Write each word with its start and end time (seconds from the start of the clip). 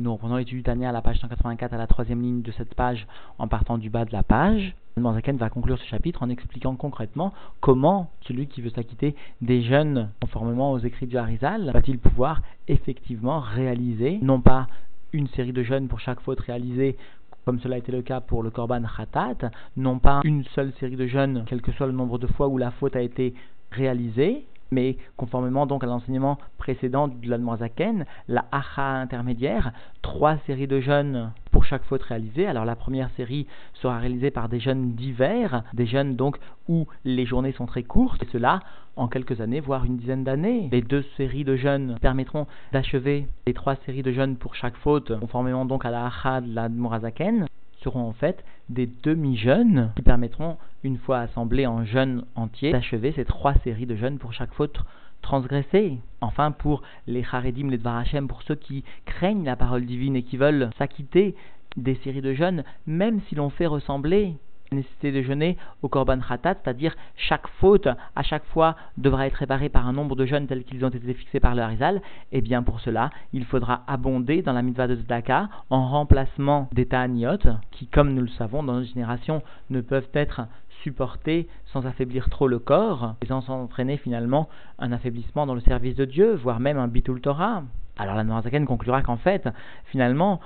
Nous 0.00 0.12
reprenons 0.12 0.36
l'étude 0.36 0.62
Tania 0.62 0.90
à 0.90 0.92
la 0.92 1.02
page 1.02 1.18
184 1.18 1.72
à 1.72 1.76
la 1.76 1.88
troisième 1.88 2.22
ligne 2.22 2.42
de 2.42 2.52
cette 2.52 2.72
page 2.76 3.04
en 3.38 3.48
partant 3.48 3.78
du 3.78 3.90
bas 3.90 4.04
de 4.04 4.12
la 4.12 4.22
page. 4.22 4.76
Manzaken 4.96 5.36
va 5.36 5.50
conclure 5.50 5.76
ce 5.76 5.86
chapitre 5.86 6.22
en 6.22 6.28
expliquant 6.28 6.76
concrètement 6.76 7.32
comment 7.60 8.08
celui 8.20 8.46
qui 8.46 8.62
veut 8.62 8.70
s'acquitter 8.70 9.16
des 9.40 9.62
jeunes 9.62 10.10
conformément 10.22 10.70
aux 10.70 10.78
écrits 10.78 11.08
du 11.08 11.16
Harizal 11.16 11.72
va-t-il 11.72 11.98
pouvoir 11.98 12.42
effectivement 12.68 13.40
réaliser 13.40 14.20
non 14.22 14.40
pas 14.40 14.68
une 15.12 15.26
série 15.28 15.52
de 15.52 15.64
jeunes 15.64 15.88
pour 15.88 15.98
chaque 15.98 16.20
faute 16.20 16.40
réalisée 16.40 16.96
comme 17.44 17.58
cela 17.58 17.74
a 17.74 17.78
été 17.78 17.90
le 17.90 18.02
cas 18.02 18.20
pour 18.20 18.42
le 18.42 18.50
Korban 18.50 18.82
Khatat, 18.82 19.50
non 19.76 19.98
pas 19.98 20.20
une 20.22 20.44
seule 20.54 20.72
série 20.78 20.96
de 20.96 21.06
jeunes, 21.06 21.44
quel 21.46 21.62
que 21.62 21.72
soit 21.72 21.86
le 21.86 21.92
nombre 21.92 22.18
de 22.18 22.26
fois 22.26 22.46
où 22.46 22.58
la 22.58 22.70
faute 22.72 22.94
a 22.94 23.00
été 23.00 23.32
réalisée, 23.70 24.44
mais 24.70 24.96
conformément 25.16 25.66
donc 25.66 25.84
à 25.84 25.86
l'enseignement 25.86 26.38
précédent 26.58 27.08
de 27.08 27.28
l'Admoisaken, 27.28 28.04
la 28.28 28.44
Acha 28.52 28.82
intermédiaire, 28.82 29.72
trois 30.02 30.36
séries 30.46 30.66
de 30.66 30.80
jeûnes 30.80 31.32
pour 31.50 31.64
chaque 31.64 31.84
faute 31.84 32.02
réalisée. 32.02 32.46
Alors 32.46 32.64
la 32.64 32.76
première 32.76 33.10
série 33.16 33.46
sera 33.74 33.98
réalisée 33.98 34.30
par 34.30 34.48
des 34.48 34.60
jeunes 34.60 34.92
d'hiver, 34.92 35.62
des 35.72 35.86
jeunes 35.86 36.16
donc 36.16 36.38
où 36.68 36.86
les 37.04 37.26
journées 37.26 37.52
sont 37.52 37.66
très 37.66 37.82
courtes, 37.82 38.22
et 38.22 38.28
cela 38.32 38.60
en 38.96 39.06
quelques 39.06 39.40
années, 39.40 39.60
voire 39.60 39.84
une 39.84 39.96
dizaine 39.96 40.24
d'années. 40.24 40.68
Les 40.72 40.82
deux 40.82 41.04
séries 41.16 41.44
de 41.44 41.56
jeûnes 41.56 41.96
permettront 42.00 42.46
d'achever 42.72 43.28
les 43.46 43.54
trois 43.54 43.76
séries 43.86 44.02
de 44.02 44.12
jeûnes 44.12 44.36
pour 44.36 44.56
chaque 44.56 44.76
faute, 44.76 45.18
conformément 45.20 45.64
donc 45.64 45.84
à 45.84 45.90
la 45.90 46.06
Acha 46.06 46.40
de 46.40 46.52
l'Admoisaken 46.52 47.46
seront 47.82 48.08
en 48.08 48.12
fait 48.12 48.44
des 48.68 48.88
demi-jeûnes 49.02 49.92
qui 49.96 50.02
permettront, 50.02 50.56
une 50.84 50.98
fois 50.98 51.20
assemblés 51.20 51.66
en 51.66 51.84
jeûne 51.84 52.24
entier, 52.34 52.72
d'achever 52.72 53.12
ces 53.12 53.24
trois 53.24 53.54
séries 53.64 53.86
de 53.86 53.96
jeûnes 53.96 54.18
pour 54.18 54.32
chaque 54.32 54.52
faute 54.52 54.78
transgressée. 55.22 55.98
Enfin, 56.20 56.50
pour 56.52 56.82
les 57.06 57.24
Haredim, 57.30 57.70
les 57.70 57.78
Dvarachem, 57.78 58.28
pour 58.28 58.42
ceux 58.42 58.54
qui 58.54 58.84
craignent 59.04 59.44
la 59.44 59.56
parole 59.56 59.84
divine 59.84 60.16
et 60.16 60.22
qui 60.22 60.36
veulent 60.36 60.70
s'acquitter 60.78 61.34
des 61.76 61.96
séries 61.96 62.22
de 62.22 62.34
jeûnes, 62.34 62.64
même 62.86 63.20
si 63.28 63.34
l'on 63.34 63.50
fait 63.50 63.66
ressembler 63.66 64.34
nécessité 64.72 65.12
de 65.12 65.22
jeûner 65.22 65.56
au 65.82 65.88
korban 65.88 66.18
khatat, 66.20 66.56
c'est-à-dire 66.62 66.94
chaque 67.16 67.48
faute 67.60 67.88
à 68.16 68.22
chaque 68.22 68.44
fois 68.46 68.76
devra 68.96 69.26
être 69.26 69.36
réparée 69.36 69.68
par 69.68 69.86
un 69.86 69.92
nombre 69.92 70.16
de 70.16 70.26
jeûnes 70.26 70.46
tels 70.46 70.64
qu'ils 70.64 70.84
ont 70.84 70.90
été 70.90 71.14
fixés 71.14 71.40
par 71.40 71.54
le 71.54 71.62
Harizal, 71.62 71.96
et 72.32 72.38
eh 72.38 72.40
bien 72.40 72.62
pour 72.62 72.80
cela, 72.80 73.10
il 73.32 73.44
faudra 73.44 73.82
abonder 73.86 74.42
dans 74.42 74.52
la 74.52 74.62
mitzvah 74.62 74.86
de 74.86 74.96
Zdaka 74.96 75.48
en 75.70 75.88
remplacement 75.88 76.68
des 76.72 76.86
ta'aniot, 76.86 77.38
qui 77.70 77.86
comme 77.86 78.14
nous 78.14 78.22
le 78.22 78.28
savons 78.28 78.62
dans 78.62 78.74
notre 78.74 78.88
génération 78.88 79.42
ne 79.70 79.80
peuvent 79.80 80.10
être 80.12 80.42
supportés 80.82 81.48
sans 81.66 81.86
affaiblir 81.86 82.30
trop 82.30 82.48
le 82.48 82.58
corps, 82.58 83.14
et 83.22 83.26
sans 83.26 83.48
entraîner 83.50 83.96
finalement 83.96 84.48
un 84.78 84.92
affaiblissement 84.92 85.46
dans 85.46 85.54
le 85.54 85.60
service 85.60 85.96
de 85.96 86.04
Dieu, 86.04 86.34
voire 86.34 86.60
même 86.60 86.78
un 86.78 86.88
bitul 86.88 87.20
Torah. 87.20 87.62
Alors 87.98 88.14
la 88.14 88.24
Noirzaken 88.24 88.64
conclura 88.64 89.02
qu'en 89.02 89.16
fait, 89.16 89.48
finalement, 89.86 90.40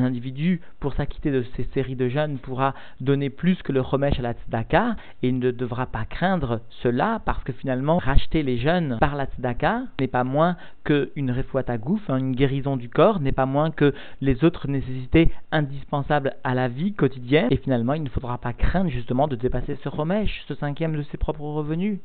un 0.00 0.06
individu, 0.06 0.60
pour 0.80 0.94
s'acquitter 0.94 1.30
de 1.30 1.44
ces 1.56 1.64
séries 1.74 1.96
de 1.96 2.08
jeûnes, 2.08 2.38
pourra 2.38 2.74
donner 3.00 3.30
plus 3.30 3.56
que 3.62 3.72
le 3.72 3.80
remèche 3.80 4.18
à 4.18 4.22
la 4.22 4.32
tzedaka 4.32 4.96
et 5.22 5.28
il 5.28 5.38
ne 5.38 5.50
devra 5.50 5.86
pas 5.86 6.04
craindre 6.04 6.60
cela 6.82 7.20
parce 7.24 7.42
que 7.44 7.52
finalement, 7.52 7.98
racheter 7.98 8.42
les 8.42 8.58
jeunes 8.58 8.98
par 9.00 9.16
la 9.16 9.26
tzedaka 9.26 9.82
n'est 9.98 10.08
pas 10.08 10.24
moins 10.24 10.56
qu'une 10.84 11.34
à 11.66 11.78
gouf, 11.78 12.00
hein, 12.08 12.16
une 12.16 12.34
guérison 12.34 12.76
du 12.76 12.88
corps, 12.88 13.20
n'est 13.20 13.32
pas 13.32 13.46
moins 13.46 13.70
que 13.70 13.94
les 14.20 14.44
autres 14.44 14.68
nécessités 14.68 15.30
indispensables 15.52 16.34
à 16.44 16.54
la 16.54 16.68
vie 16.68 16.92
quotidienne 16.92 17.48
et 17.50 17.56
finalement, 17.56 17.94
il 17.94 18.02
ne 18.02 18.08
faudra 18.08 18.38
pas 18.38 18.52
craindre 18.52 18.90
justement 18.90 19.28
de 19.28 19.36
dépasser 19.36 19.76
ce 19.82 19.88
remèche, 19.88 20.44
ce 20.48 20.54
cinquième 20.54 20.96
de 20.96 21.02
ses 21.02 21.18
propres 21.18 21.42
revenus. 21.42 21.98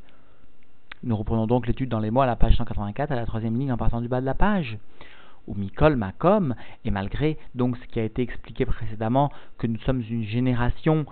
Nous 1.03 1.15
reprenons 1.15 1.45
donc 1.45 1.67
l'étude 1.67 1.89
dans 1.89 1.99
les 1.99 2.11
mots 2.11 2.21
à 2.21 2.25
la 2.25 2.35
page 2.35 2.57
184, 2.57 3.11
à 3.11 3.15
la 3.15 3.25
troisième 3.25 3.57
ligne 3.57 3.71
en 3.71 3.77
partant 3.77 4.01
du 4.01 4.07
bas 4.07 4.21
de 4.21 4.25
la 4.25 4.33
page 4.33 4.77
ou 5.47 5.55
Mikol 5.55 5.95
Makom, 5.95 6.55
et 6.83 6.91
malgré 6.91 7.37
donc 7.53 7.77
ce 7.77 7.85
qui 7.87 7.99
a 7.99 8.03
été 8.03 8.21
expliqué 8.21 8.65
précédemment, 8.65 9.31
que 9.57 9.67
nous 9.67 9.79
sommes 9.79 10.03
une 10.09 10.23
génération 10.23 11.05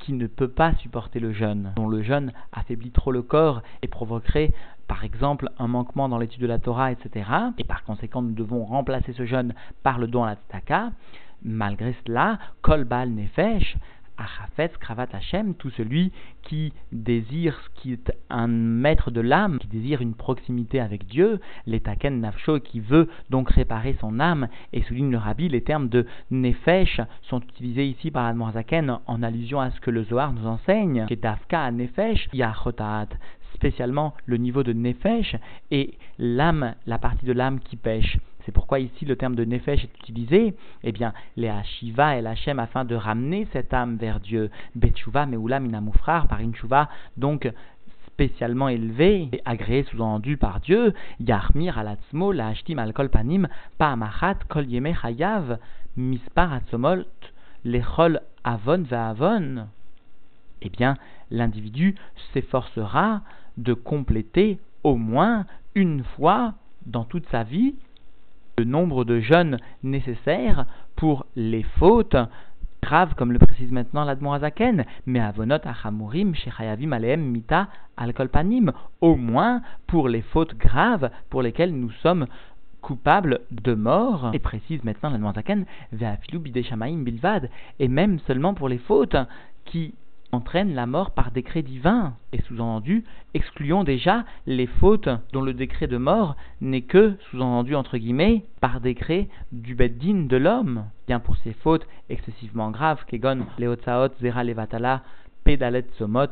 qui 0.00 0.12
ne 0.12 0.26
peut 0.26 0.48
pas 0.48 0.74
supporter 0.76 1.20
le 1.20 1.32
jeûne, 1.32 1.72
dont 1.76 1.88
le 1.88 2.02
jeûne 2.02 2.32
affaiblit 2.52 2.90
trop 2.90 3.12
le 3.12 3.22
corps 3.22 3.62
et 3.82 3.88
provoquerait 3.88 4.52
par 4.86 5.04
exemple 5.04 5.50
un 5.58 5.68
manquement 5.68 6.08
dans 6.08 6.18
l'étude 6.18 6.40
de 6.40 6.46
la 6.46 6.58
Torah, 6.58 6.92
etc. 6.92 7.28
Et 7.58 7.64
par 7.64 7.84
conséquent, 7.84 8.22
nous 8.22 8.32
devons 8.32 8.64
remplacer 8.64 9.12
ce 9.12 9.26
jeûne 9.26 9.54
par 9.82 9.98
le 9.98 10.06
don 10.06 10.24
à 10.24 10.34
la. 10.34 10.90
Malgré 11.44 11.94
cela, 12.04 12.38
Kol 12.62 12.84
Baal 12.84 13.10
Nefesh, 13.10 13.76
Achafetz 14.18 14.76
Kravat 14.78 15.08
Hashem, 15.12 15.54
tout 15.54 15.70
celui 15.70 16.12
qui 16.42 16.72
désire, 16.92 17.70
qui 17.76 17.92
est 17.92 18.12
un 18.30 18.48
maître 18.48 19.10
de 19.10 19.20
l'âme, 19.20 19.58
qui 19.58 19.68
désire 19.68 20.02
une 20.02 20.14
proximité 20.14 20.80
avec 20.80 21.06
Dieu, 21.06 21.40
l'etaken 21.66 22.20
nafsho, 22.20 22.60
qui 22.60 22.80
veut 22.80 23.08
donc 23.30 23.50
réparer 23.50 23.96
son 24.00 24.20
âme, 24.20 24.48
et 24.72 24.82
souligne 24.82 25.10
le 25.10 25.18
rabbi, 25.18 25.48
les 25.48 25.62
termes 25.62 25.88
de 25.88 26.06
nefesh 26.30 27.00
sont 27.22 27.40
utilisés 27.40 27.86
ici 27.86 28.10
par 28.10 28.26
Admorzaken 28.26 28.98
en 29.06 29.22
allusion 29.22 29.60
à 29.60 29.70
ce 29.70 29.80
que 29.80 29.90
le 29.90 30.04
Zohar 30.04 30.32
nous 30.32 30.46
enseigne, 30.46 31.06
Kedavka 31.06 31.70
nefesh 31.70 32.28
yachotat, 32.32 33.08
spécialement 33.54 34.14
le 34.26 34.36
niveau 34.36 34.62
de 34.62 34.72
nefesh 34.72 35.36
et 35.70 35.94
l'âme, 36.18 36.74
la 36.86 36.98
partie 36.98 37.26
de 37.26 37.32
l'âme 37.32 37.60
qui 37.60 37.76
pêche. 37.76 38.18
C'est 38.48 38.52
pourquoi 38.52 38.80
ici 38.80 39.04
le 39.04 39.14
terme 39.14 39.34
de 39.34 39.44
nefesh 39.44 39.84
est 39.84 39.98
utilisé. 40.00 40.54
Eh 40.82 40.90
bien, 40.90 41.12
les 41.36 41.50
Hashiva 41.50 42.16
et 42.16 42.22
l'Hachem 42.22 42.58
afin 42.58 42.86
de 42.86 42.94
ramener 42.94 43.46
cette 43.52 43.74
âme 43.74 43.96
vers 43.96 44.20
Dieu. 44.20 44.50
Betchuva 44.74 45.26
meula 45.26 45.60
minamufrar 45.60 46.26
par 46.28 46.40
une 46.40 46.54
donc 47.18 47.52
spécialement 48.06 48.70
élevé 48.70 49.28
et 49.34 49.42
agréé 49.44 49.82
sous-entendu 49.82 50.38
par 50.38 50.60
Dieu, 50.60 50.94
Yarmir 51.20 51.76
alatzmo 51.76 52.32
la 52.32 52.46
hashtim 52.46 52.78
al 52.78 52.94
kol 52.94 53.10
panim 53.10 53.48
pa'amachat 53.76 54.38
kol 54.48 54.66
yeme 54.66 54.94
chayav 54.94 55.58
mispar 55.98 56.54
atzomolt 56.54 57.32
lechol 57.66 58.22
avon 58.44 58.86
avon. 58.90 59.66
Eh 60.62 60.70
bien, 60.70 60.96
l'individu 61.30 61.96
s'efforcera 62.32 63.20
de 63.58 63.74
compléter 63.74 64.58
au 64.84 64.96
moins 64.96 65.44
une 65.74 66.02
fois 66.02 66.54
dans 66.86 67.04
toute 67.04 67.28
sa 67.28 67.42
vie 67.42 67.74
le 68.58 68.64
nombre 68.64 69.04
de 69.04 69.20
jeûnes 69.20 69.58
nécessaires 69.84 70.66
pour 70.96 71.26
les 71.36 71.62
fautes 71.78 72.16
graves, 72.82 73.14
comme 73.14 73.32
le 73.32 73.38
précise 73.38 73.70
maintenant 73.70 74.04
l'Admorazaken, 74.04 74.84
mais 75.06 75.20
avonot 75.20 75.60
achamurim 75.64 76.34
shechayavim 76.34 76.92
aleem 76.92 77.20
mita 77.20 77.68
alkolpanim, 77.96 78.72
au 79.00 79.14
moins 79.14 79.62
pour 79.86 80.08
les 80.08 80.22
fautes 80.22 80.56
graves 80.56 81.10
pour 81.30 81.42
lesquelles 81.42 81.72
nous 81.72 81.90
sommes 82.02 82.26
coupables 82.80 83.40
de 83.50 83.74
mort, 83.74 84.30
et 84.32 84.38
précise 84.40 84.82
maintenant 84.82 85.10
l'Admorazaken, 85.10 85.64
ve'afilu 85.92 86.38
bideshamaim 86.40 87.04
bilvad, 87.04 87.50
et 87.78 87.88
même 87.88 88.18
seulement 88.26 88.54
pour 88.54 88.68
les 88.68 88.78
fautes 88.78 89.16
qui 89.66 89.94
entraîne 90.32 90.74
la 90.74 90.86
mort 90.86 91.10
par 91.12 91.30
décret 91.30 91.62
divin. 91.62 92.14
Et 92.32 92.40
sous-entendu, 92.42 93.04
excluons 93.34 93.84
déjà 93.84 94.24
les 94.46 94.66
fautes 94.66 95.08
dont 95.32 95.42
le 95.42 95.54
décret 95.54 95.86
de 95.86 95.96
mort 95.96 96.36
n'est 96.60 96.82
que, 96.82 97.16
sous-entendu 97.30 97.74
entre 97.74 97.98
guillemets, 97.98 98.44
par 98.60 98.80
décret 98.80 99.28
du 99.52 99.74
beddin 99.74 100.26
de 100.28 100.36
l'homme. 100.36 100.84
Bien 101.06 101.20
pour 101.20 101.36
ces 101.38 101.52
fautes 101.52 101.86
excessivement 102.10 102.70
graves, 102.70 103.04
kegon 103.06 103.46
leotzaot 103.58 104.10
zera 104.20 104.44
levatala 104.44 105.02
pedalet 105.48 105.86
somot 105.96 106.28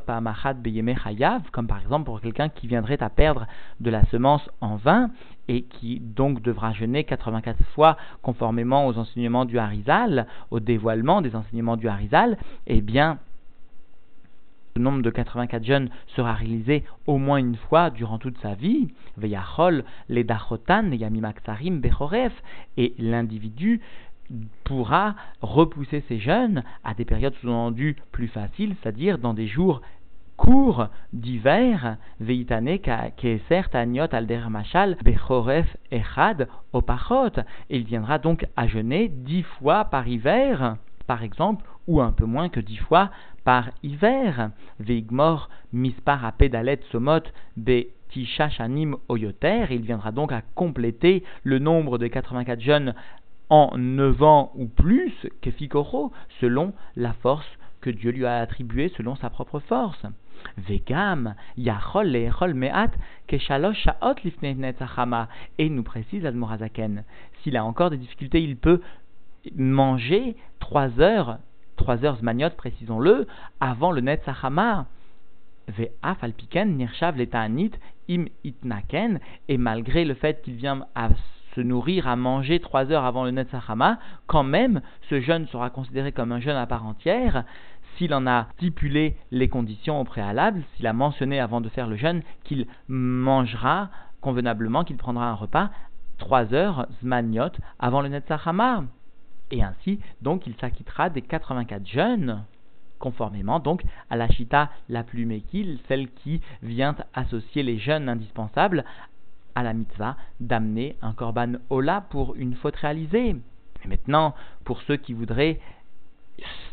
beyeme 0.57 0.95
chayav, 0.95 1.41
comme 1.51 1.67
par 1.67 1.81
exemple 1.81 2.05
pour 2.05 2.21
quelqu'un 2.21 2.51
qui 2.51 2.67
viendrait 2.67 3.03
à 3.03 3.09
perdre 3.09 3.47
de 3.81 3.89
la 3.89 4.05
semence 4.07 4.47
en 4.61 4.77
vain 4.77 5.11
et 5.49 5.63
qui 5.63 6.01
donc 6.01 6.43
devra 6.43 6.73
jeûner 6.73 7.05
84 7.05 7.65
fois 7.75 7.97
conformément 8.21 8.87
aux 8.87 8.99
enseignements 8.99 9.47
du 9.47 9.59
Harizal, 9.59 10.27
au 10.51 10.61
dévoilement 10.61 11.23
des 11.23 11.34
enseignements 11.34 11.78
du 11.78 11.89
Harizal, 11.89 12.37
eh 12.67 12.83
bien, 12.83 13.19
le 14.77 14.83
nombre 14.83 15.03
de 15.03 15.11
84 15.11 15.65
jeunes 15.65 15.89
sera 16.15 16.35
réalisé 16.35 16.85
au 17.07 17.19
moins 17.19 17.39
une 17.39 17.57
fois 17.57 17.91
durant 17.91 18.19
toute 18.19 18.39
sa 18.39 18.55
vie, 18.55 18.89
les 20.09 20.25
Dachotan, 20.25 20.93
Yamimaksarim, 20.93 21.81
Bechoref, 21.81 22.33
et 22.77 22.95
l'individu 22.99 23.81
pourra 24.65 25.15
repousser 25.41 26.05
ses 26.09 26.19
jeunes 26.19 26.63
à 26.84 26.95
des 26.95 27.05
périodes 27.05 27.34
sous-entendues 27.41 27.97
plus 28.13 28.28
faciles, 28.28 28.75
c'est-à-dire 28.83 29.19
dans 29.19 29.34
des 29.34 29.47
jours 29.47 29.81
courts 30.37 30.89
d'hiver, 31.13 31.97
Veitane, 32.21 32.79
Keser, 33.17 33.63
Taniot, 33.71 34.13
Alder 34.13 34.43
Machal, 34.51 34.97
Echad, 35.91 36.49
Opachot. 36.72 37.41
Il 37.71 37.84
viendra 37.84 38.19
donc 38.19 38.47
à 38.57 38.67
jeûner 38.67 39.09
dix 39.09 39.43
fois 39.43 39.87
par 39.87 40.07
hiver, 40.07 40.77
par 41.07 41.22
exemple, 41.22 41.65
ou 41.86 42.00
un 42.00 42.12
peu 42.12 42.24
moins 42.24 42.48
que 42.48 42.60
dix 42.60 42.77
fois 42.77 43.10
par 43.44 43.71
hiver. 43.83 44.50
Veigmor 44.80 45.48
mispar 45.72 46.24
a 46.24 46.33
pedalet 46.33 46.80
somot 46.91 47.22
be 47.56 47.86
oyoter. 49.09 49.66
Il 49.71 49.83
viendra 49.83 50.12
donc 50.12 50.33
à 50.33 50.42
compléter 50.54 51.22
le 51.42 51.59
nombre 51.59 51.98
de 51.98 52.06
84 52.06 52.60
jeunes 52.60 52.94
en 53.48 53.77
9 53.77 54.22
ans 54.22 54.53
ou 54.56 54.66
plus, 54.66 55.12
kefikoro, 55.41 56.12
selon 56.41 56.72
la 56.97 57.12
force 57.12 57.47
que 57.80 57.91
Dieu 57.91 58.10
lui 58.10 58.27
a 58.27 58.38
attribuée, 58.38 58.92
selon 58.97 59.16
sa 59.16 59.30
propre 59.30 59.60
force. 59.60 60.04
Vegam, 60.56 61.34
yachol 61.56 62.09
le'echol 62.09 62.54
me'at, 62.54 62.91
keshalosh 63.27 63.84
sha'ot 63.84 64.15
netzachama. 64.42 65.28
Et 65.59 65.68
nous 65.68 65.83
précise 65.83 66.27
Admorazaken, 66.27 67.04
s'il 67.42 67.56
a 67.56 67.65
encore 67.65 67.91
des 67.91 67.97
difficultés, 67.97 68.42
il 68.42 68.56
peut 68.56 68.80
manger 69.54 70.36
trois 70.59 71.00
heures, 71.00 71.38
trois 71.77 72.05
heures 72.05 72.17
zmaniot, 72.17 72.51
précisons-le, 72.57 73.27
avant 73.61 73.93
le 73.93 74.01
netzachama. 74.01 74.87
Ve'af 75.69 76.23
alpiken 76.23 76.77
nirshav 76.77 77.17
leta'anit 77.17 77.73
im 78.09 78.27
itnaken, 78.45 79.21
et 79.49 79.59
malgré 79.59 80.05
le 80.05 80.15
fait 80.15 80.43
qu'il 80.43 80.55
vient 80.55 80.87
à 80.95 81.09
se 81.57 81.61
nourrir, 81.61 82.07
à 82.07 82.17
manger 82.17 82.61
trois 82.61 82.93
heures 82.93 83.05
avant 83.05 83.25
le 83.25 83.31
Netzachama, 83.31 83.99
quand 84.27 84.45
même, 84.45 84.83
ce 85.09 85.21
jeûne 85.21 85.47
sera 85.47 85.71
considéré 85.71 86.13
comme 86.13 86.31
un 86.31 86.39
jeûne 86.39 86.57
à 86.57 86.67
part 86.67 86.87
entière, 86.87 87.45
s'il 87.97 88.13
en 88.15 88.27
a 88.27 88.49
stipulé 88.57 89.17
les 89.31 89.49
conditions 89.49 90.01
au 90.01 90.05
préalable, 90.05 90.63
s'il 90.75 90.87
a 90.87 90.93
mentionné 90.93 91.41
avant 91.41 91.63
de 91.63 91.71
faire 91.71 91.87
le 91.87 91.97
jeûne 91.97 92.22
qu'il 92.45 92.67
mangera 92.89 93.89
convenablement, 94.21 94.84
qu'il 94.84 94.99
prendra 94.99 95.29
un 95.29 95.34
repas 95.34 95.71
trois 96.19 96.55
heures 96.55 96.87
zmaniot 97.01 97.53
avant 97.79 98.03
le 98.03 98.09
Netzachama. 98.09 98.84
Et 99.51 99.63
ainsi, 99.63 100.01
donc, 100.22 100.47
il 100.47 100.54
s'acquittera 100.57 101.10
des 101.10 101.22
84 101.22 101.87
jeûnes 101.87 102.45
conformément 102.98 103.60
donc 103.60 103.83
à 104.10 104.16
la 104.16 104.28
chita 104.28 104.71
la 104.89 105.03
plus 105.03 105.27
méquille, 105.27 105.81
celle 105.89 106.09
qui 106.10 106.41
vient 106.63 106.97
associer 107.15 107.63
les 107.63 107.78
jeûnes 107.78 108.09
indispensables 108.09 108.84
à 109.54 109.63
la 109.63 109.72
mitzvah 109.72 110.16
d'amener 110.41 110.97
un 111.03 111.13
korban 111.13 111.54
ola 111.71 112.03
pour 112.10 112.34
une 112.37 112.54
faute 112.54 112.77
réalisée. 112.77 113.37
Et 113.84 113.89
maintenant, 113.89 114.34
pour 114.65 114.83
ceux 114.83 114.97
qui 114.97 115.15
voudraient 115.15 115.60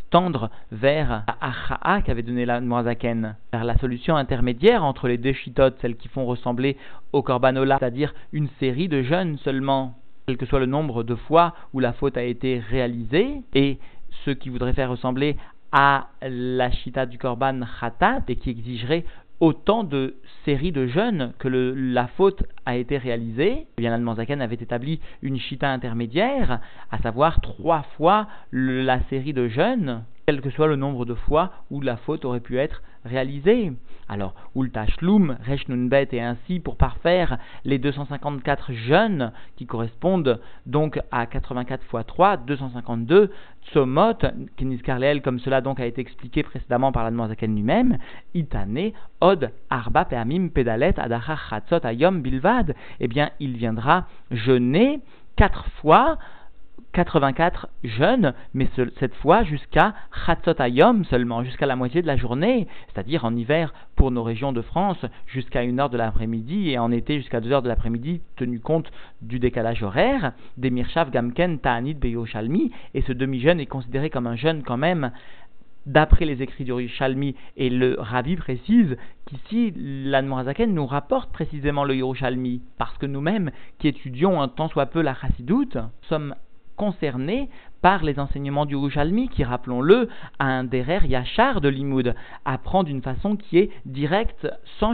tendre 0.10 0.52
vers 0.72 1.24
Acha'a 1.42 2.02
qu'avait 2.02 2.22
donné 2.22 2.46
la 2.46 2.62
Moazaken, 2.62 3.36
vers 3.52 3.64
la 3.64 3.78
solution 3.78 4.16
intermédiaire 4.16 4.84
entre 4.84 5.08
les 5.08 5.18
deux 5.18 5.34
chitotes, 5.34 5.78
celles 5.81 5.96
qui 5.96 6.08
font 6.08 6.25
ressembler 6.25 6.78
au 7.14 7.24
korban 7.24 7.56
ola, 7.56 7.78
c'est-à-dire 7.80 8.14
une 8.31 8.50
série 8.60 8.88
de 8.88 9.02
jeûnes 9.02 9.38
seulement, 9.40 9.96
quel 10.25 10.38
que 10.38 10.46
soit 10.46 10.60
le 10.60 10.66
nombre 10.66 11.04
de 11.04 11.16
fois 11.16 11.54
où 11.74 11.80
la 11.80 11.94
faute 11.94 12.18
a 12.18 12.24
été 12.24 12.60
réalisée, 12.60 13.42
et 13.54 13.78
ceux 14.25 14.34
qui 14.34 14.50
voudraient 14.50 14.74
faire 14.74 14.90
ressembler 14.90 15.38
à 15.72 16.08
la 16.22 16.72
chita 16.72 17.06
du 17.06 17.18
korban 17.18 17.62
khatat 17.80 18.22
et 18.28 18.36
qui 18.36 18.52
exigerait 18.52 19.06
autant 19.40 19.84
de 19.84 20.16
séries 20.46 20.72
de 20.72 20.88
jeûnes 20.88 21.34
que 21.40 21.48
la 21.48 22.08
faute 22.08 22.44
a 22.66 22.78
été 22.78 22.98
réalisée, 22.98 23.68
eh 23.78 23.81
bien 23.81 23.92
avait 24.40 24.56
établi 24.56 25.02
une 25.22 25.38
chita 25.38 25.70
intermédiaire, 25.70 26.62
à 26.92 27.00
savoir 27.00 27.42
trois 27.42 27.84
fois 27.98 28.28
la 28.52 29.02
série 29.10 29.34
de 29.34 29.48
jeûnes, 29.48 30.04
quel 30.28 30.40
que 30.40 30.50
soit 30.50 30.68
le 30.68 30.78
nombre 30.78 31.06
de 31.06 31.16
fois 31.16 31.52
où 31.72 31.81
la 31.81 31.98
faute 31.98 32.24
aurait 32.24 32.40
pu 32.40 32.58
être 32.58 32.84
réalisée. 33.06 33.72
Alors, 34.10 34.34
Ulta 34.56 34.86
Shlum, 34.88 35.38
Bet, 35.90 36.10
et 36.12 36.22
ainsi 36.22 36.60
pour 36.60 36.78
parfaire 36.78 37.38
les 37.64 37.80
254 37.80 38.74
jeûnes 38.74 39.32
qui 39.56 39.66
correspondent 39.66 40.40
donc 40.66 41.00
à 41.12 41.26
84 41.26 41.84
fois 41.86 42.04
3, 42.04 42.38
252, 42.38 43.32
Tsomot, 43.72 44.18
Keniskarleel, 44.58 45.22
comme 45.22 45.40
cela 45.40 45.62
donc 45.62 45.80
a 45.80 45.86
été 45.86 46.02
expliqué 46.02 46.44
précédemment 46.44 46.92
par 46.92 47.10
la 47.10 47.28
Zaken 47.28 47.56
lui-même, 47.56 47.98
Itane, 48.34 48.92
Od, 49.22 49.52
Arba, 49.70 50.06
Peamim, 50.06 50.50
Pedalet, 50.50 51.00
Adachar, 51.00 51.50
Chatzot, 51.50 51.86
Ayom, 51.86 52.22
Bilvad, 52.22 52.76
eh 53.00 53.08
bien, 53.08 53.30
il 53.40 53.56
viendra 53.56 54.06
jeûner 54.32 55.00
quatre 55.36 55.66
fois 55.82 56.18
84 56.94 57.68
jeunes, 57.84 58.34
mais 58.54 58.69
cette 59.00 59.16
fois 59.16 59.44
jusqu'à 59.44 59.94
Chatzot 60.25 60.54
seulement, 61.10 61.44
jusqu'à 61.44 61.66
la 61.66 61.75
moitié 61.75 62.01
de 62.01 62.07
la 62.07 62.18
journée, 62.18 62.68
c'est-à-dire 62.88 63.25
en 63.25 63.36
hiver 63.36 63.74
pour 63.95 64.12
nos 64.12 64.24
régions 64.24 64.54
de 64.54 64.62
France 64.62 65.04
jusqu'à 65.28 65.62
1 65.62 65.80
heure 65.80 65.90
de 65.90 65.98
l'après-midi 65.98 66.69
et 66.69 66.78
en 66.78 66.92
été 66.92 67.18
jusqu'à 67.18 67.42
2 67.42 67.51
heures 67.51 67.62
de 67.62 67.68
l'après-midi, 67.68 68.22
tenu 68.36 68.60
compte 68.60 68.92
du 69.22 69.40
décalage 69.40 69.84
horaire, 69.84 70.34
des 70.57 70.69
Mirshav 70.69 71.10
Gamken 71.12 71.60
Ta'anit 71.60 71.95
Beyoshalmi, 71.95 72.72
et 72.94 73.01
ce 73.01 73.12
demi-jeune 73.12 73.60
est 73.60 73.66
considéré 73.66 74.10
comme 74.10 74.28
un 74.28 74.36
jeune 74.36 74.63
quand 74.63 74.78
même 74.78 75.12
d'après 75.86 76.25
les 76.25 76.42
écrits 76.42 76.63
du 76.63 76.69
Yerushalmi, 76.69 77.36
et 77.57 77.69
le 77.69 77.98
Rabbi 78.00 78.36
précise 78.38 78.96
qu'ici, 79.25 79.74
l'Anmorazaken 79.75 80.74
nous 80.74 80.86
rapporte 80.86 81.31
précisément 81.34 81.84
le 81.84 81.96
Yerushalmi, 81.96 82.62
parce 82.78 82.98
que 83.00 83.06
nous-mêmes, 83.06 83.51
qui 83.80 83.88
étudions 83.88 84.42
un 84.42 84.48
tant 84.48 84.69
soit 84.69 84.86
peu 84.86 85.01
la 85.01 85.13
Chassidoute, 85.13 85.78
sommes 86.04 86.36
concernés 86.75 87.50
par 87.84 88.02
les 88.02 88.18
enseignements 88.18 88.66
du 88.66 88.78
Roujalmi 88.78 89.28
qui, 89.28 89.44
rappelons-le, 89.44 90.08
a 90.40 90.46
un 90.46 90.64
derer 90.64 91.06
yachar 91.06 91.60
de 91.60 91.68
l'imoud, 91.68 92.16
apprend 92.46 92.84
d'une 92.84 93.02
façon 93.02 93.36
qui 93.36 93.58
est 93.58 93.72
directe, 93.86 94.48
sans 94.80 94.94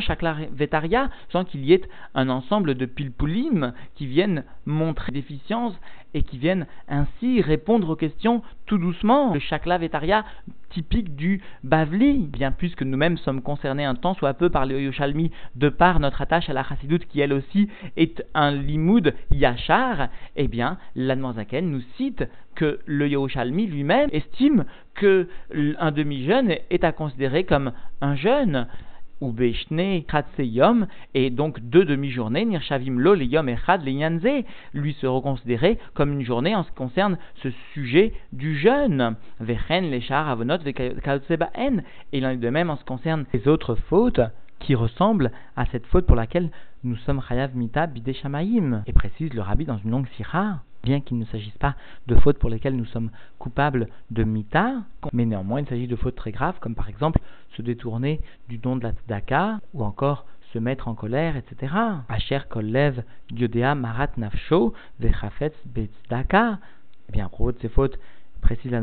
vétaria, 0.51 1.09
sans 1.31 1.45
qu'il 1.45 1.63
y 1.63 1.73
ait 1.73 1.83
un 2.15 2.29
ensemble 2.29 2.73
de 2.73 2.87
pilpulim 2.87 3.73
qui 3.93 4.07
viennent 4.07 4.43
montrer 4.65 5.11
déficience 5.11 5.79
et 6.13 6.23
qui 6.23 6.39
viennent 6.39 6.65
ainsi 6.87 7.41
répondre 7.41 7.91
aux 7.91 7.95
questions 7.95 8.41
tout 8.65 8.79
doucement. 8.79 9.33
Le 9.33 9.77
vétaria 9.77 10.25
typique 10.69 11.15
du 11.15 11.41
Bavli, 11.63 12.27
bien 12.27 12.51
puisque 12.51 12.83
nous-mêmes 12.83 13.17
sommes 13.17 13.41
concernés 13.41 13.85
un 13.85 13.95
temps 13.95 14.13
soit 14.13 14.33
peu 14.33 14.49
par 14.49 14.65
le 14.65 14.81
Yoshalmi 14.81 15.31
de 15.55 15.69
par 15.69 15.99
notre 15.99 16.21
attache 16.21 16.49
à 16.49 16.53
la 16.53 16.63
Chassidoute 16.63 17.05
qui 17.07 17.21
elle 17.21 17.33
aussi 17.33 17.69
est 17.97 18.23
un 18.33 18.51
limoud 18.51 19.13
yachar, 19.31 20.09
eh 20.35 20.47
bien 20.47 20.77
l'Admanzaken 20.95 21.69
nous 21.69 21.81
cite 21.97 22.23
que 22.59 22.79
le 22.85 23.07
Yerushalmi 23.07 23.67
lui-même 23.67 24.09
estime 24.11 24.65
que 24.93 25.29
un 25.79 25.91
demi-jeune 25.91 26.55
est 26.69 26.83
à 26.83 26.91
considérer 26.91 27.45
comme 27.45 27.71
un 28.01 28.15
jeune 28.15 28.67
ou 29.21 29.31
Beshne 29.31 30.03
Kratseyom, 30.05 30.87
et 31.13 31.29
donc 31.29 31.61
deux 31.61 31.85
demi-journées, 31.85 32.43
Nirshavim 32.43 32.99
Lo, 32.99 33.13
Leyom 33.13 33.47
Echad, 33.47 33.81
Leyanze, 33.85 34.43
lui 34.73 34.93
se 34.93 35.07
reconsidérer 35.07 35.77
comme 35.93 36.11
une 36.11 36.25
journée 36.25 36.53
en 36.53 36.63
ce 36.63 36.69
qui 36.69 36.75
concerne 36.75 37.17
ce 37.41 37.49
sujet 37.73 38.11
du 38.33 38.57
jeûne. 38.57 39.15
Vechen, 39.39 39.89
Lechar, 39.89 40.27
Avonot, 40.27 40.55
En, 40.55 41.77
et 42.11 42.17
il 42.17 42.25
en 42.25 42.29
est 42.29 42.37
de 42.37 42.49
même 42.49 42.69
en 42.69 42.75
ce 42.75 42.81
qui 42.81 42.87
concerne 42.87 43.25
les 43.33 43.47
autres 43.47 43.75
fautes 43.75 44.21
qui 44.59 44.75
ressemblent 44.75 45.31
à 45.55 45.65
cette 45.67 45.85
faute 45.85 46.05
pour 46.05 46.17
laquelle 46.17 46.49
nous 46.83 46.97
sommes 46.97 47.21
Chayav 47.21 47.55
Mita 47.55 47.87
Bideshamaim, 47.87 48.83
et 48.85 48.91
précise 48.93 49.33
le 49.33 49.41
rabbi 49.41 49.63
dans 49.63 49.77
une 49.77 49.91
longue 49.91 50.07
sira 50.17 50.59
bien 50.83 51.01
qu'il 51.01 51.17
ne 51.17 51.25
s'agisse 51.25 51.57
pas 51.57 51.75
de 52.07 52.15
fautes 52.15 52.39
pour 52.39 52.49
lesquelles 52.49 52.75
nous 52.75 52.85
sommes 52.85 53.11
coupables 53.37 53.87
de 54.11 54.23
mita, 54.23 54.83
mais 55.13 55.25
néanmoins 55.25 55.61
il 55.61 55.67
s'agit 55.67 55.87
de 55.87 55.95
fautes 55.95 56.15
très 56.15 56.31
graves, 56.31 56.59
comme 56.59 56.75
par 56.75 56.89
exemple 56.89 57.19
se 57.55 57.61
détourner 57.61 58.21
du 58.47 58.57
don 58.57 58.75
de 58.75 58.83
la 58.83 58.91
tzedaka, 58.91 59.59
ou 59.73 59.83
encore 59.83 60.25
se 60.53 60.59
mettre 60.59 60.87
en 60.87 60.95
colère, 60.95 61.35
etc. 61.37 61.73
Asher 62.07 62.39
kollev 62.49 63.03
yodea 63.31 63.75
marat 63.75 64.09
nafsho 64.17 64.73
vechafetz 64.99 65.53
betzdaka. 65.65 66.59
Eh 67.09 67.11
bien, 67.11 67.25
à 67.25 67.29
propos 67.29 67.51
de 67.51 67.59
ces 67.59 67.69
fautes, 67.69 67.99
précise 68.41 68.71
la 68.71 68.81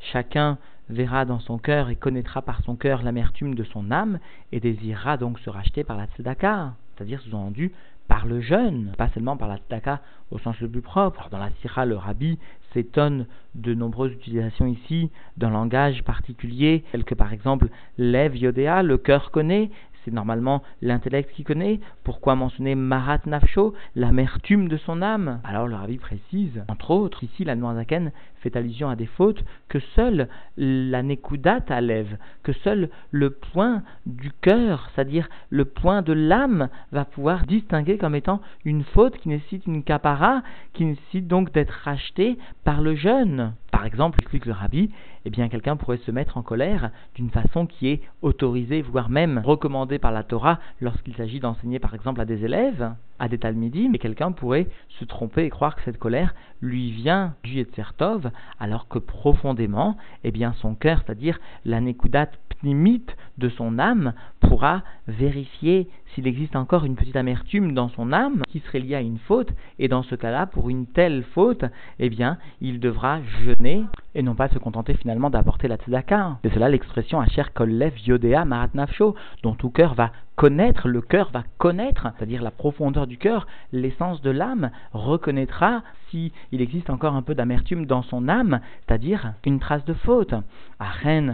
chacun 0.00 0.58
verra 0.90 1.24
dans 1.24 1.40
son 1.40 1.58
cœur 1.58 1.88
et 1.88 1.96
connaîtra 1.96 2.42
par 2.42 2.62
son 2.62 2.76
cœur 2.76 3.02
l'amertume 3.02 3.54
de 3.54 3.64
son 3.64 3.90
âme 3.90 4.18
et 4.52 4.60
désirera 4.60 5.16
donc 5.16 5.38
se 5.38 5.48
racheter 5.48 5.84
par 5.84 5.96
la 5.96 6.06
tzedaka, 6.06 6.74
c'est-à-dire 6.94 7.20
sous-entendu 7.22 7.72
par 8.08 8.26
le 8.26 8.40
jeûne, 8.40 8.92
pas 8.98 9.08
seulement 9.08 9.36
par 9.36 9.48
la 9.48 9.56
tzedaka 9.58 10.00
au 10.30 10.38
sens 10.38 10.58
le 10.60 10.68
plus 10.68 10.82
propre. 10.82 11.28
dans 11.30 11.38
la 11.38 11.50
sira, 11.60 11.84
le 11.86 11.96
rabbi 11.96 12.38
s'étonne 12.72 13.26
de 13.54 13.72
nombreuses 13.72 14.12
utilisations 14.12 14.66
ici 14.66 15.10
d'un 15.36 15.50
langage 15.50 16.02
particulier, 16.02 16.84
tel 16.92 17.04
que 17.04 17.14
par 17.14 17.32
exemple 17.32 17.68
lève 17.98 18.36
yodéa, 18.36 18.82
le 18.82 18.98
cœur 18.98 19.30
connaît, 19.30 19.70
c'est 20.04 20.12
normalement 20.12 20.62
l'intellect 20.82 21.32
qui 21.32 21.44
connaît. 21.44 21.80
Pourquoi 22.02 22.34
mentionner 22.34 22.74
Marat 22.74 23.20
Nafsho, 23.26 23.74
l'amertume 23.96 24.68
de 24.68 24.76
son 24.76 25.02
âme? 25.02 25.40
Alors 25.44 25.66
le 25.66 25.74
rabbi 25.74 25.98
précise, 25.98 26.62
entre 26.68 26.90
autres, 26.90 27.24
ici 27.24 27.44
la 27.44 27.56
Noirzaken 27.56 28.12
fait 28.40 28.56
allusion 28.56 28.90
à 28.90 28.96
des 28.96 29.06
fautes 29.06 29.42
que 29.68 29.78
seule 29.94 30.28
la 30.56 31.02
Nekudat 31.02 31.80
lève, 31.80 32.18
que 32.42 32.52
seul 32.52 32.90
le 33.10 33.30
point 33.30 33.82
du 34.06 34.30
cœur, 34.42 34.90
c'est-à-dire 34.94 35.28
le 35.48 35.64
point 35.64 36.02
de 36.02 36.12
l'âme, 36.12 36.68
va 36.92 37.04
pouvoir 37.04 37.46
distinguer 37.46 37.96
comme 37.96 38.14
étant 38.14 38.40
une 38.64 38.84
faute 38.84 39.16
qui 39.18 39.30
nécessite 39.30 39.66
une 39.66 39.82
capara, 39.82 40.42
qui 40.74 40.84
nécessite 40.84 41.26
donc 41.26 41.52
d'être 41.52 41.74
rachetée 41.84 42.38
par 42.64 42.82
le 42.82 42.94
jeûne. 42.94 43.54
Par 43.74 43.86
exemple, 43.86 44.20
explique 44.20 44.46
le 44.46 44.52
rabbi, 44.52 44.92
eh 45.24 45.30
bien 45.30 45.48
quelqu'un 45.48 45.74
pourrait 45.74 45.96
se 45.96 46.12
mettre 46.12 46.36
en 46.36 46.42
colère 46.42 46.92
d'une 47.16 47.30
façon 47.30 47.66
qui 47.66 47.88
est 47.88 48.02
autorisée, 48.22 48.82
voire 48.82 49.10
même 49.10 49.42
recommandée 49.44 49.98
par 49.98 50.12
la 50.12 50.22
Torah 50.22 50.60
lorsqu'il 50.80 51.16
s'agit 51.16 51.40
d'enseigner 51.40 51.80
par 51.80 51.92
exemple 51.92 52.20
à 52.20 52.24
des 52.24 52.44
élèves, 52.44 52.92
à 53.18 53.26
des 53.26 53.38
talmidim, 53.38 53.92
et 53.92 53.98
quelqu'un 53.98 54.30
pourrait 54.30 54.68
se 55.00 55.04
tromper 55.04 55.42
et 55.42 55.50
croire 55.50 55.74
que 55.74 55.82
cette 55.82 55.98
colère 55.98 56.36
lui 56.62 56.92
vient 56.92 57.34
du 57.42 57.54
Yetzertov, 57.54 58.30
alors 58.60 58.86
que 58.86 59.00
profondément, 59.00 59.96
eh 60.22 60.30
bien, 60.30 60.52
son 60.60 60.76
cœur, 60.76 61.02
c'est-à-dire 61.04 61.40
la 61.64 61.80
nekudat 61.80 62.28
pnimite 62.60 63.16
de 63.38 63.48
son 63.48 63.80
âme, 63.80 64.12
pourra 64.38 64.84
vérifier 65.08 65.88
s'il 66.14 66.26
existe 66.26 66.56
encore 66.56 66.84
une 66.84 66.94
petite 66.94 67.16
amertume 67.16 67.74
dans 67.74 67.88
son 67.88 68.12
âme 68.12 68.42
qui 68.48 68.60
serait 68.60 68.80
liée 68.80 68.94
à 68.94 69.00
une 69.00 69.18
faute, 69.18 69.52
et 69.78 69.88
dans 69.88 70.02
ce 70.02 70.14
cas-là, 70.14 70.46
pour 70.46 70.70
une 70.70 70.86
telle 70.86 71.24
faute, 71.34 71.64
eh 71.98 72.08
bien, 72.08 72.38
il 72.60 72.80
devra 72.80 73.20
jeûner 73.42 73.84
et 74.14 74.22
non 74.22 74.34
pas 74.34 74.48
se 74.48 74.58
contenter 74.58 74.94
finalement 74.94 75.30
d'apporter 75.30 75.68
la 75.68 75.76
tzedaka. 75.76 76.38
C'est 76.42 76.54
cela 76.54 76.68
l'expression 76.68 77.20
Asher 77.20 77.44
Kollev 77.52 77.94
Yodea 78.06 78.44
Marat 78.44 78.68
Nafsho, 78.74 79.14
dont 79.42 79.54
tout 79.54 79.70
cœur 79.70 79.94
va 79.94 80.12
connaître, 80.36 80.88
le 80.88 81.00
cœur 81.00 81.30
va 81.30 81.44
connaître, 81.58 82.08
c'est-à-dire 82.16 82.42
la 82.42 82.50
profondeur 82.50 83.06
du 83.06 83.18
cœur, 83.18 83.46
l'essence 83.72 84.20
de 84.22 84.30
l'âme, 84.30 84.70
reconnaîtra 84.92 85.82
si 86.10 86.32
il 86.52 86.60
existe 86.60 86.90
encore 86.90 87.14
un 87.14 87.22
peu 87.22 87.34
d'amertume 87.34 87.86
dans 87.86 88.02
son 88.02 88.28
âme, 88.28 88.60
c'est-à-dire 88.86 89.34
une 89.44 89.60
trace 89.60 89.84
de 89.84 89.94
faute. 89.94 90.34
À 90.78 90.92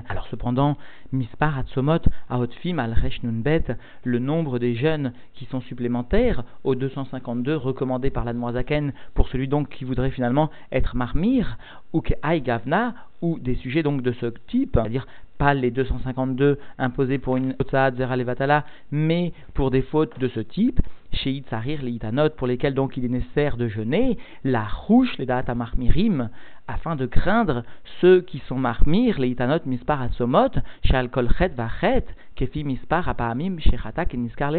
alors 0.09 0.27
cependant, 0.31 0.77
Mispar 1.13 1.59
Atzomot 1.59 2.01
Aotfim 2.29 2.79
al 2.79 2.95
Bet, 3.23 3.65
le 4.05 4.19
nombre 4.19 4.59
des 4.59 4.75
jeunes 4.75 5.13
qui 5.35 5.45
sont 5.47 5.61
supplémentaires 5.61 6.45
aux 6.65 6.75
252 6.75 7.57
recommandés 7.57 8.11
par 8.11 8.25
la 8.25 8.35
Zaken 8.53 8.93
pour 9.15 9.29
celui 9.29 9.49
donc 9.49 9.69
qui 9.69 9.85
voudrait 9.85 10.11
finalement 10.11 10.51
être 10.73 10.97
marmir, 10.97 11.59
ou 11.93 12.01
que 12.01 12.15
Gavna, 12.39 12.95
ou 13.23 13.39
des 13.39 13.57
sujets 13.57 13.83
donc 13.83 14.03
de 14.03 14.13
ce 14.13 14.27
type, 14.49 14.73
c'est-à-dire 14.75 15.07
pas 15.41 15.55
les 15.55 15.71
252 15.71 16.59
imposés 16.77 17.17
pour 17.17 17.39
une 17.39 17.57
Otsad 17.59 17.97
Zera 17.97 18.15
mais 18.91 19.33
pour 19.55 19.71
des 19.71 19.81
fautes 19.81 20.21
de 20.21 20.29
ce 20.29 20.41
type, 20.41 20.81
chez 21.15 21.31
Itzarir, 21.31 21.81
les 21.83 21.93
Itanot, 21.93 22.29
pour 22.37 22.47
lesquels 22.47 22.75
donc 22.75 22.99
il 22.99 23.07
est 23.07 23.09
nécessaire 23.09 23.57
de 23.57 23.67
jeûner, 23.67 24.19
la 24.45 24.65
rouche, 24.65 25.17
les 25.17 25.25
Data 25.25 25.55
Marmirim, 25.55 26.29
afin 26.69 26.95
de 26.95 27.07
craindre 27.07 27.65
ceux 28.03 28.21
qui 28.21 28.43
sont 28.49 28.59
marmir, 28.59 29.19
les 29.19 29.29
Itanot 29.29 29.65
Mispar 29.65 30.03
Asomot, 30.03 30.51
chez 30.85 30.95
Alkolchet 30.95 31.53
Vachet, 31.57 32.05
Kefi 32.35 32.63
Mispar 32.63 33.09
Apahamim, 33.09 33.59
chez 33.61 33.79
Chatak 33.79 34.13
et 34.13 34.19
Niskar 34.19 34.53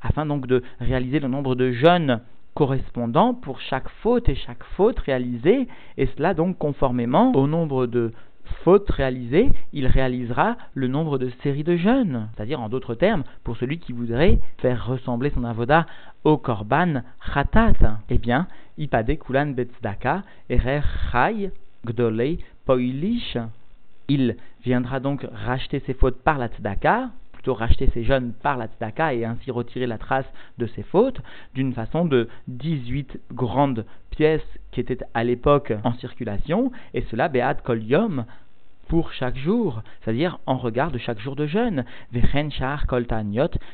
afin 0.00 0.26
donc 0.26 0.46
de 0.46 0.62
réaliser 0.78 1.18
le 1.18 1.26
nombre 1.26 1.56
de 1.56 1.72
jeûnes 1.72 2.20
correspondant 2.54 3.34
pour 3.34 3.60
chaque 3.60 3.88
faute 4.00 4.28
et 4.28 4.36
chaque 4.36 4.62
faute 4.76 5.00
réalisée, 5.00 5.66
et 5.96 6.06
cela 6.16 6.34
donc 6.34 6.56
conformément 6.56 7.32
au 7.32 7.48
nombre 7.48 7.86
de 7.86 8.12
faute 8.62 8.90
réalisée, 8.90 9.50
il 9.72 9.86
réalisera 9.86 10.56
le 10.74 10.88
nombre 10.88 11.18
de 11.18 11.30
séries 11.42 11.64
de 11.64 11.76
jeûnes. 11.76 12.28
C'est-à-dire, 12.34 12.60
en 12.60 12.68
d'autres 12.68 12.94
termes, 12.94 13.24
pour 13.42 13.56
celui 13.56 13.78
qui 13.78 13.92
voudrait 13.92 14.38
faire 14.58 14.86
ressembler 14.86 15.30
son 15.30 15.44
avoda 15.44 15.86
au 16.24 16.36
korban 16.36 17.02
khatat. 17.32 17.98
Eh 18.10 18.18
bien, 18.18 18.46
ipade 18.78 19.18
kulan 19.18 19.54
erer 20.48 20.82
gdolei 21.86 22.38
poilish. 22.64 23.38
Il 24.08 24.36
viendra 24.64 25.00
donc 25.00 25.26
racheter 25.32 25.80
ses 25.86 25.94
fautes 25.94 26.22
par 26.22 26.38
la 26.38 26.48
tzedaka, 26.48 27.10
plutôt 27.44 27.54
racheter 27.58 27.90
ses 27.92 28.04
jeûnes 28.04 28.32
par 28.42 28.56
la 28.56 28.68
tzedaka 28.68 29.12
et 29.12 29.26
ainsi 29.26 29.50
retirer 29.50 29.86
la 29.86 29.98
trace 29.98 30.24
de 30.56 30.66
ses 30.66 30.82
fautes, 30.82 31.20
d'une 31.54 31.74
façon 31.74 32.06
de 32.06 32.26
18 32.48 33.20
grandes 33.32 33.84
pièces 34.08 34.40
qui 34.70 34.80
étaient 34.80 35.04
à 35.12 35.24
l'époque 35.24 35.74
en 35.84 35.92
circulation, 35.92 36.72
et 36.94 37.02
cela 37.10 37.28
beat 37.28 37.60
kol 37.62 37.82
pour 38.88 39.12
chaque 39.12 39.36
jour, 39.36 39.82
c'est-à-dire 40.00 40.38
en 40.46 40.56
regard 40.56 40.90
de 40.90 40.98
chaque 40.98 41.18
jour 41.18 41.36
de 41.36 41.46
jeûne. 41.46 41.84
Vechen 42.12 42.50
shar 42.50 42.86
kol 42.86 43.06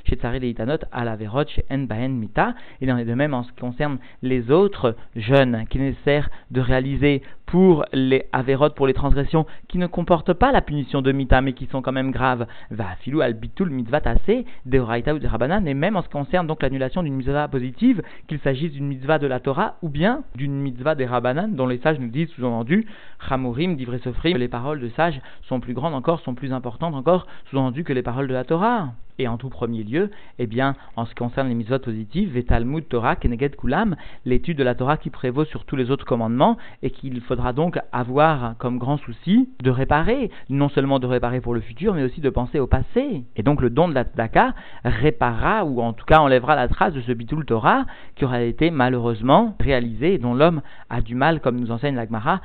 chez 0.04 0.16
chez 0.16 2.08
Mita, 2.08 2.54
il 2.80 2.90
en 2.90 2.98
est 2.98 3.04
de 3.04 3.14
même 3.14 3.34
en 3.34 3.44
ce 3.44 3.52
qui 3.52 3.60
concerne 3.60 3.98
les 4.22 4.50
autres 4.50 4.96
jeûnes 5.14 5.64
qu'il 5.70 5.80
est 5.82 5.90
nécessaire 5.90 6.28
de 6.50 6.60
réaliser 6.60 7.22
pour 7.50 7.85
les 7.92 8.26
avérotes, 8.33 8.76
pour 8.76 8.87
les 8.87 8.95
transgressions 8.95 9.45
qui 9.66 9.78
ne 9.78 9.88
comportent 9.88 10.33
pas 10.33 10.52
la 10.52 10.61
punition 10.61 11.02
de 11.02 11.11
mita 11.11 11.40
mais 11.40 11.52
qui 11.52 11.66
sont 11.66 11.83
quand 11.83 11.90
même 11.90 12.12
graves. 12.12 12.47
Va 12.71 12.95
filou 13.00 13.23
al 13.23 13.35
bitul 13.35 13.71
mitzvah 13.71 14.00
de 14.00 15.12
ou 15.12 15.19
de 15.19 15.26
rabanan, 15.26 15.66
et 15.66 15.75
même 15.75 15.97
en 15.97 16.02
ce 16.02 16.07
qui 16.07 16.12
concerne 16.12 16.47
donc 16.47 16.62
l'annulation 16.62 17.02
d'une 17.02 17.14
mitzvah 17.14 17.49
positive, 17.49 18.02
qu'il 18.28 18.38
s'agisse 18.38 18.73
d'une 18.73 18.87
mitzvah 18.87 19.19
de 19.19 19.26
la 19.26 19.40
Torah 19.40 19.75
ou 19.83 19.88
bien 19.88 20.23
d'une 20.37 20.61
mitzvah 20.61 20.95
des 20.95 21.07
rabanan, 21.07 21.49
dont 21.49 21.66
les 21.66 21.78
sages 21.78 21.99
nous 21.99 22.09
disent 22.09 22.30
sous-entendu, 22.30 22.87
chamurim, 23.28 23.75
divrei 23.75 23.99
sofrim, 23.99 24.37
les 24.37 24.49
paroles 24.49 24.80
de 24.80 24.88
sages 24.90 25.21
sont 25.42 25.59
plus 25.59 25.75
grandes 25.75 25.95
encore, 25.95 26.21
sont 26.21 26.35
plus 26.35 26.52
importantes 26.52 26.95
encore, 26.95 27.26
sous-entendu 27.50 27.83
que 27.83 27.92
les 27.92 28.02
paroles 28.02 28.28
de 28.28 28.35
la 28.35 28.45
Torah 28.45 28.90
et 29.20 29.28
en 29.28 29.36
tout 29.36 29.50
premier 29.50 29.84
lieu, 29.84 30.10
eh 30.38 30.46
bien, 30.46 30.74
en 30.96 31.04
ce 31.04 31.10
qui 31.10 31.16
concerne 31.16 31.48
les 31.48 31.54
mitzvot 31.54 31.78
positives, 31.78 32.32
Vetalmud 32.32 32.88
Torah 32.88 33.16
Keneged 33.16 33.56
Kulam, 33.56 33.96
l'étude 34.24 34.56
de 34.56 34.62
la 34.64 34.74
Torah 34.74 34.96
qui 34.96 35.10
prévaut 35.10 35.44
sur 35.44 35.64
tous 35.64 35.76
les 35.76 35.90
autres 35.90 36.06
commandements 36.06 36.56
et 36.82 36.90
qu'il 36.90 37.20
faudra 37.20 37.52
donc 37.52 37.78
avoir 37.92 38.56
comme 38.58 38.78
grand 38.78 38.96
souci 38.96 39.50
de 39.62 39.70
réparer, 39.70 40.30
non 40.48 40.68
seulement 40.70 40.98
de 40.98 41.06
réparer 41.06 41.40
pour 41.40 41.54
le 41.54 41.60
futur, 41.60 41.94
mais 41.94 42.02
aussi 42.02 42.20
de 42.20 42.30
penser 42.30 42.58
au 42.58 42.66
passé. 42.66 43.24
Et 43.36 43.42
donc 43.42 43.60
le 43.60 43.70
don 43.70 43.88
de 43.88 43.94
la 43.94 44.04
Tzedaka 44.04 44.54
réparera 44.84 45.64
ou 45.64 45.80
en 45.82 45.92
tout 45.92 46.06
cas 46.06 46.20
enlèvera 46.20 46.56
la 46.56 46.68
trace 46.68 46.94
de 46.94 47.02
ce 47.02 47.12
Bitul 47.12 47.44
Torah 47.44 47.84
qui 48.16 48.24
aura 48.24 48.40
été 48.42 48.70
malheureusement 48.70 49.56
réalisé 49.60 50.14
et 50.14 50.18
dont 50.18 50.34
l'homme 50.34 50.62
a 50.88 51.02
du 51.02 51.14
mal, 51.14 51.40
comme 51.40 51.60
nous 51.60 51.70
enseigne 51.70 51.94
l'Agmara, 51.94 52.40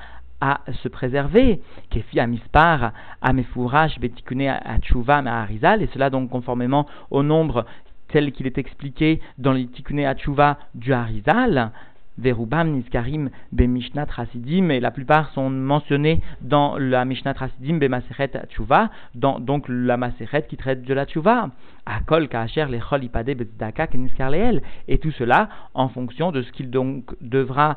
à 0.46 0.62
se 0.84 0.88
préserver, 0.88 1.62
kefi 1.90 2.20
à 2.20 2.28
mispar, 2.28 2.92
à 3.22 3.34
mefourach, 3.34 4.00
betikune 4.00 4.48
à 4.48 5.42
harizal, 5.42 5.82
et 5.82 5.90
cela 5.94 6.10
donc 6.12 6.30
conformément 6.30 6.86
au 7.10 7.24
nombre 7.24 7.66
tel 8.10 8.32
qu'il 8.32 8.46
est 8.46 8.60
expliqué 8.60 9.20
dans 9.40 9.54
les 9.54 9.66
tikune 9.66 10.02
à 10.02 10.14
tchouva 10.14 10.58
du 10.76 10.94
harizal, 10.94 11.72
Verubam 12.18 12.72
Niskarim 12.72 13.30
be 13.52 13.64
Mishnat 13.64 14.08
Hasidim, 14.16 14.70
et 14.70 14.80
la 14.80 14.92
plupart 14.92 15.32
sont 15.32 15.50
mentionnés 15.50 16.22
dans 16.42 16.78
la 16.78 17.04
Mishnat 17.04 17.36
Hasidim 17.38 17.78
be 17.78 17.90
Maseret 17.90 18.32
Tchouva, 18.50 18.90
dans 19.16 19.40
donc 19.40 19.66
la 19.68 19.98
Maseret 19.98 20.44
qui 20.48 20.56
traite 20.56 20.84
de 20.84 20.94
la 20.94 21.06
Tchouva. 21.06 21.50
Akol 21.86 22.30
Kacher 22.30 22.68
Lechol 22.70 23.04
Ipade 23.04 23.36
Bezdaka 23.36 23.88
Leel, 24.30 24.62
et 24.88 24.98
tout 24.98 25.12
cela 25.12 25.50
en 25.74 25.90
fonction 25.90 26.32
de 26.32 26.42
ce 26.42 26.52
qu'il 26.54 26.70
donc 26.70 27.04
devra 27.20 27.76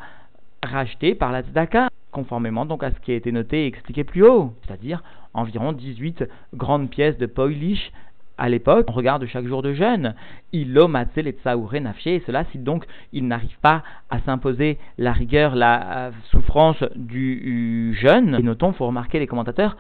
racheter 0.63 1.15
par 1.15 1.33
la 1.33 1.43
Tzedaka 1.43 1.89
conformément 2.11 2.67
donc 2.67 2.83
à 2.83 2.91
ce 2.91 3.00
qui 3.00 3.12
a 3.12 3.15
été 3.15 3.33
noté 3.33 3.65
et 3.65 3.67
expliqué 3.67 4.05
plus 4.05 4.25
haut, 4.25 4.55
c'est-à-dire 4.67 5.03
environ 5.35 5.73
18 5.73 6.25
grandes 6.55 6.91
pièces 6.91 7.19
de 7.19 7.27
poilish 7.27 7.93
à 8.38 8.49
l'époque, 8.49 8.87
on 8.88 8.93
regarde 8.93 9.27
chaque 9.27 9.47
jour 9.47 9.62
de 9.62 9.75
jeûne. 9.75 10.15
Il 10.53 10.79
et 10.79 11.29
et 11.29 12.23
cela 12.27 12.45
si 12.53 12.59
donc 12.59 12.87
il 13.12 13.27
n'arrive 13.27 13.59
pas 13.61 13.83
à 14.11 14.21
s'imposer 14.21 14.79
la 14.97 15.12
rigueur, 15.12 15.57
la 15.57 16.07
euh, 16.07 16.11
souffrance 16.31 16.83
du 16.95 17.99
jeûne. 18.00 18.37
Et 18.38 18.43
notons, 18.43 18.73
faut 18.73 18.87
remarquer 18.87 19.19
les 19.19 19.27
commentateurs, 19.27 19.77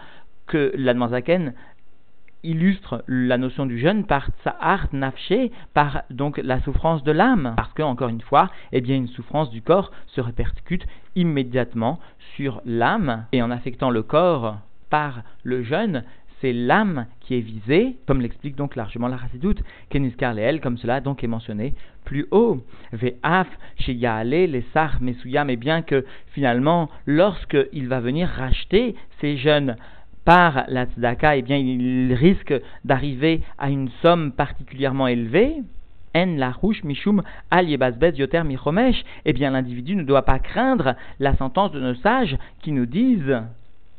que 0.48 0.72
l'Admanzaken 0.76 1.54
illustre 2.42 3.04
la 3.08 3.38
notion 3.38 3.66
du 3.66 3.78
jeûne 3.78 4.04
par 4.04 4.28
tsa'art 4.42 4.88
nafshe, 4.92 5.50
par 5.74 6.02
donc 6.10 6.38
la 6.38 6.60
souffrance 6.60 7.02
de 7.02 7.12
l'âme. 7.12 7.54
Parce 7.56 7.72
que, 7.72 7.82
encore 7.82 8.08
une 8.08 8.20
fois, 8.20 8.50
eh 8.72 8.80
bien, 8.80 8.96
une 8.96 9.08
souffrance 9.08 9.50
du 9.50 9.62
corps 9.62 9.90
se 10.06 10.20
répercute 10.20 10.86
immédiatement 11.18 11.98
sur 12.36 12.62
l'âme, 12.64 13.26
et 13.32 13.42
en 13.42 13.50
affectant 13.50 13.90
le 13.90 14.02
corps 14.02 14.58
par 14.88 15.22
le 15.42 15.62
jeûne, 15.62 16.04
c'est 16.40 16.52
l'âme 16.52 17.06
qui 17.20 17.34
est 17.34 17.40
visée, 17.40 17.96
comme 18.06 18.20
l'explique 18.20 18.54
donc 18.54 18.76
largement 18.76 19.08
la 19.08 19.16
Racidoute, 19.16 19.62
Keniskar 19.90 20.34
Leel, 20.34 20.60
comme 20.60 20.78
cela 20.78 21.00
donc 21.00 21.24
est 21.24 21.28
mentionné 21.28 21.74
plus 22.04 22.26
haut. 22.30 22.64
Ve'af, 22.92 23.48
les 23.88 24.64
Sar 24.72 25.02
Mesuyam, 25.02 25.50
et 25.50 25.56
bien 25.56 25.82
que 25.82 26.04
finalement, 26.28 26.88
lorsqu'il 27.06 27.88
va 27.88 27.98
venir 27.98 28.28
racheter 28.28 28.94
ces 29.20 29.36
jeunes 29.36 29.76
par 30.24 30.64
la 30.68 30.86
tzedaka, 30.86 31.36
eh 31.36 31.42
bien, 31.42 31.56
il 31.56 32.14
risque 32.14 32.54
d'arriver 32.84 33.42
à 33.58 33.70
une 33.70 33.88
somme 34.02 34.32
particulièrement 34.32 35.08
élevée. 35.08 35.56
En 36.18 36.36
la 36.36 36.50
rouche 36.50 36.82
mishum 36.82 37.22
al 37.52 37.68
yoter 37.68 38.42
michomesh, 38.42 39.04
eh 39.24 39.32
bien, 39.32 39.52
l'individu 39.52 39.94
ne 39.94 40.02
doit 40.02 40.24
pas 40.24 40.40
craindre 40.40 40.96
la 41.20 41.36
sentence 41.36 41.70
de 41.70 41.78
nos 41.78 41.94
sages 41.94 42.36
qui 42.60 42.72
nous 42.72 42.86
disent 42.86 43.40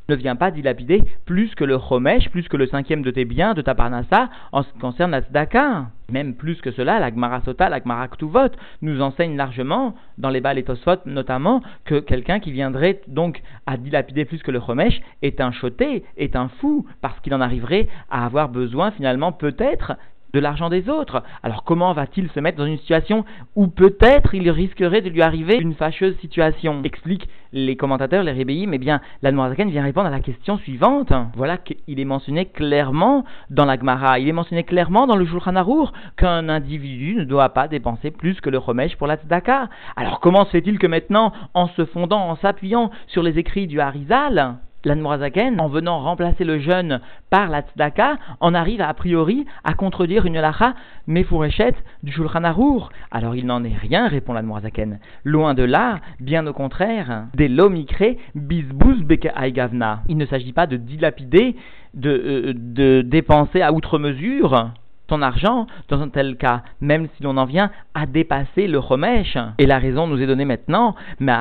ne 0.09 0.15
viens 0.15 0.35
pas 0.35 0.51
dilapider 0.51 1.01
plus 1.25 1.55
que 1.55 1.63
le 1.63 1.77
chomesh, 1.79 2.29
plus 2.29 2.49
que 2.49 2.57
le 2.57 2.67
cinquième 2.67 3.03
de 3.03 3.11
tes 3.11 3.23
biens, 3.23 3.53
de 3.53 3.61
ta 3.61 3.73
parnassa, 3.73 4.29
en 4.51 4.63
ce 4.63 4.73
qui 4.73 4.79
concerne 4.79 5.11
la 5.11 5.21
tzedaka. 5.21 5.85
Même 6.11 6.33
plus 6.35 6.59
que 6.59 6.71
cela, 6.71 6.99
la 6.99 7.09
Gemara 7.09 7.39
Sota, 7.41 7.69
la 7.69 7.79
Gemara 7.79 8.09
Ktuvot, 8.09 8.49
nous 8.81 9.01
enseigne 9.01 9.37
largement, 9.37 9.95
dans 10.17 10.29
les 10.29 10.41
Tosfot 10.63 10.97
notamment, 11.05 11.61
que 11.85 11.99
quelqu'un 11.99 12.41
qui 12.41 12.51
viendrait 12.51 12.99
donc 13.07 13.41
à 13.65 13.77
dilapider 13.77 14.25
plus 14.25 14.43
que 14.43 14.51
le 14.51 14.59
chomesh 14.59 14.99
est 15.21 15.39
un 15.39 15.51
choté, 15.51 16.03
est 16.17 16.35
un 16.35 16.49
fou, 16.59 16.85
parce 17.01 17.17
qu'il 17.21 17.33
en 17.33 17.39
arriverait 17.39 17.87
à 18.09 18.25
avoir 18.25 18.49
besoin 18.49 18.91
finalement 18.91 19.31
peut-être 19.31 19.95
de 20.33 20.39
l'argent 20.39 20.69
des 20.69 20.89
autres. 20.89 21.23
Alors 21.43 21.63
comment 21.63 21.93
va-t-il 21.93 22.29
se 22.29 22.39
mettre 22.39 22.57
dans 22.57 22.65
une 22.65 22.77
situation 22.77 23.25
où 23.55 23.67
peut-être 23.67 24.35
il 24.35 24.49
risquerait 24.49 25.01
de 25.01 25.09
lui 25.09 25.21
arriver 25.21 25.57
une 25.57 25.73
fâcheuse 25.73 26.17
situation? 26.17 26.81
Explique 26.83 27.27
les 27.51 27.75
commentateurs, 27.75 28.23
les 28.23 28.31
rébéis, 28.31 28.67
mais 28.67 28.77
bien 28.77 29.01
la 29.21 29.31
Noirzaken 29.31 29.69
vient 29.69 29.83
répondre 29.83 30.07
à 30.07 30.11
la 30.11 30.19
question 30.19 30.57
suivante. 30.57 31.11
Voilà 31.35 31.57
qu'il 31.57 31.99
est 31.99 32.05
mentionné 32.05 32.45
clairement 32.45 33.25
dans 33.49 33.65
la 33.65 33.77
Gemara, 33.77 34.19
il 34.19 34.27
est 34.27 34.33
mentionné 34.33 34.63
clairement 34.63 35.07
dans 35.07 35.15
le 35.15 35.25
Shulchan 35.25 35.55
Arour 35.55 35.93
qu'un 36.17 36.49
individu 36.49 37.15
ne 37.15 37.23
doit 37.23 37.49
pas 37.49 37.67
dépenser 37.67 38.11
plus 38.11 38.39
que 38.41 38.49
le 38.49 38.57
remèche 38.57 38.95
pour 38.97 39.07
la 39.07 39.17
tzedaka. 39.17 39.69
Alors 39.95 40.19
comment 40.19 40.45
se 40.45 40.51
fait-il 40.51 40.79
que 40.79 40.87
maintenant, 40.87 41.33
en 41.53 41.67
se 41.69 41.85
fondant, 41.85 42.29
en 42.29 42.35
s'appuyant 42.35 42.91
sur 43.07 43.23
les 43.23 43.39
écrits 43.39 43.67
du 43.67 43.79
Harizal, 43.79 44.57
l'Anmorazaken, 44.85 45.59
en 45.59 45.67
venant 45.67 45.99
remplacer 45.99 46.43
le 46.43 46.59
jeûne 46.59 47.01
par 47.29 47.49
la 47.49 47.61
tzedaka, 47.61 48.17
en 48.39 48.53
arrive 48.53 48.81
a 48.81 48.93
priori 48.93 49.45
à 49.63 49.73
contredire 49.73 50.25
une 50.25 50.39
lacha 50.39 50.73
mefourechet 51.07 51.75
du 52.03 52.11
Shulchan 52.11 52.43
Arour. 52.43 52.89
Alors 53.11 53.35
il 53.35 53.45
n'en 53.45 53.63
est 53.63 53.75
rien, 53.75 54.07
répond 54.07 54.33
l'Anmorazaken. 54.33 54.99
Loin 55.23 55.53
de 55.53 55.63
là, 55.63 55.99
bien 56.19 56.45
au 56.47 56.53
contraire, 56.53 57.25
des 57.33 57.47
lomikre 57.47 58.15
bisbous 58.35 59.03
beke 59.03 59.29
aigavna. 59.35 60.03
Il 60.07 60.17
ne 60.17 60.25
s'agit 60.25 60.53
pas 60.53 60.67
de 60.67 60.77
dilapider, 60.77 61.55
de, 61.93 62.09
euh, 62.09 62.53
de 62.55 63.01
dépenser 63.01 63.61
à 63.61 63.73
outre 63.73 63.99
mesure 63.99 64.71
ton 65.09 65.21
argent 65.21 65.67
dans 65.89 66.01
un 66.01 66.07
tel 66.07 66.37
cas, 66.37 66.63
même 66.79 67.07
si 67.15 67.23
l'on 67.23 67.35
en 67.37 67.45
vient 67.45 67.71
à 67.93 68.05
dépasser 68.05 68.67
le 68.67 68.79
remèche. 68.79 69.37
Et 69.57 69.65
la 69.65 69.79
raison 69.79 70.07
nous 70.07 70.21
est 70.21 70.27
donnée 70.27 70.45
maintenant, 70.45 70.95
mais 71.19 71.33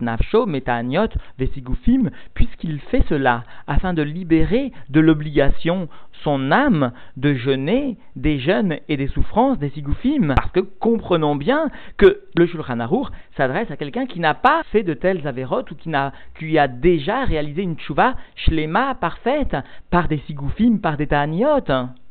nafsho 0.00 0.46
puisqu'il 2.34 2.80
fait 2.80 3.04
cela 3.08 3.42
afin 3.66 3.92
de 3.92 4.02
libérer 4.02 4.72
de 4.88 5.00
l'obligation 5.00 5.88
son 6.22 6.50
âme 6.50 6.92
de 7.16 7.34
jeûner 7.34 7.96
des 8.16 8.38
jeûnes 8.38 8.78
et 8.88 8.96
des 8.96 9.08
souffrances 9.08 9.58
des 9.58 9.70
sigoufim. 9.70 10.34
Parce 10.34 10.50
que 10.50 10.60
comprenons 10.60 11.36
bien 11.36 11.68
que 11.96 12.20
le 12.36 12.46
Shulchan 12.46 12.80
Arour 12.80 13.10
s'adresse 13.36 13.70
à 13.70 13.76
quelqu'un 13.76 14.06
qui 14.06 14.20
n'a 14.20 14.34
pas 14.34 14.62
fait 14.70 14.82
de 14.82 14.94
telles 14.94 15.26
avérotes 15.26 15.70
ou 15.70 15.74
qui, 15.74 15.90
qui 16.38 16.58
a 16.58 16.68
déjà 16.68 17.24
réalisé 17.24 17.62
une 17.62 17.76
tchouva 17.76 18.14
shlema 18.36 18.94
parfaite 18.94 19.56
par 19.90 20.08
des 20.08 20.18
sigoufim, 20.26 20.78
par 20.78 20.96
des 20.96 21.06
ta'aniot 21.06 21.60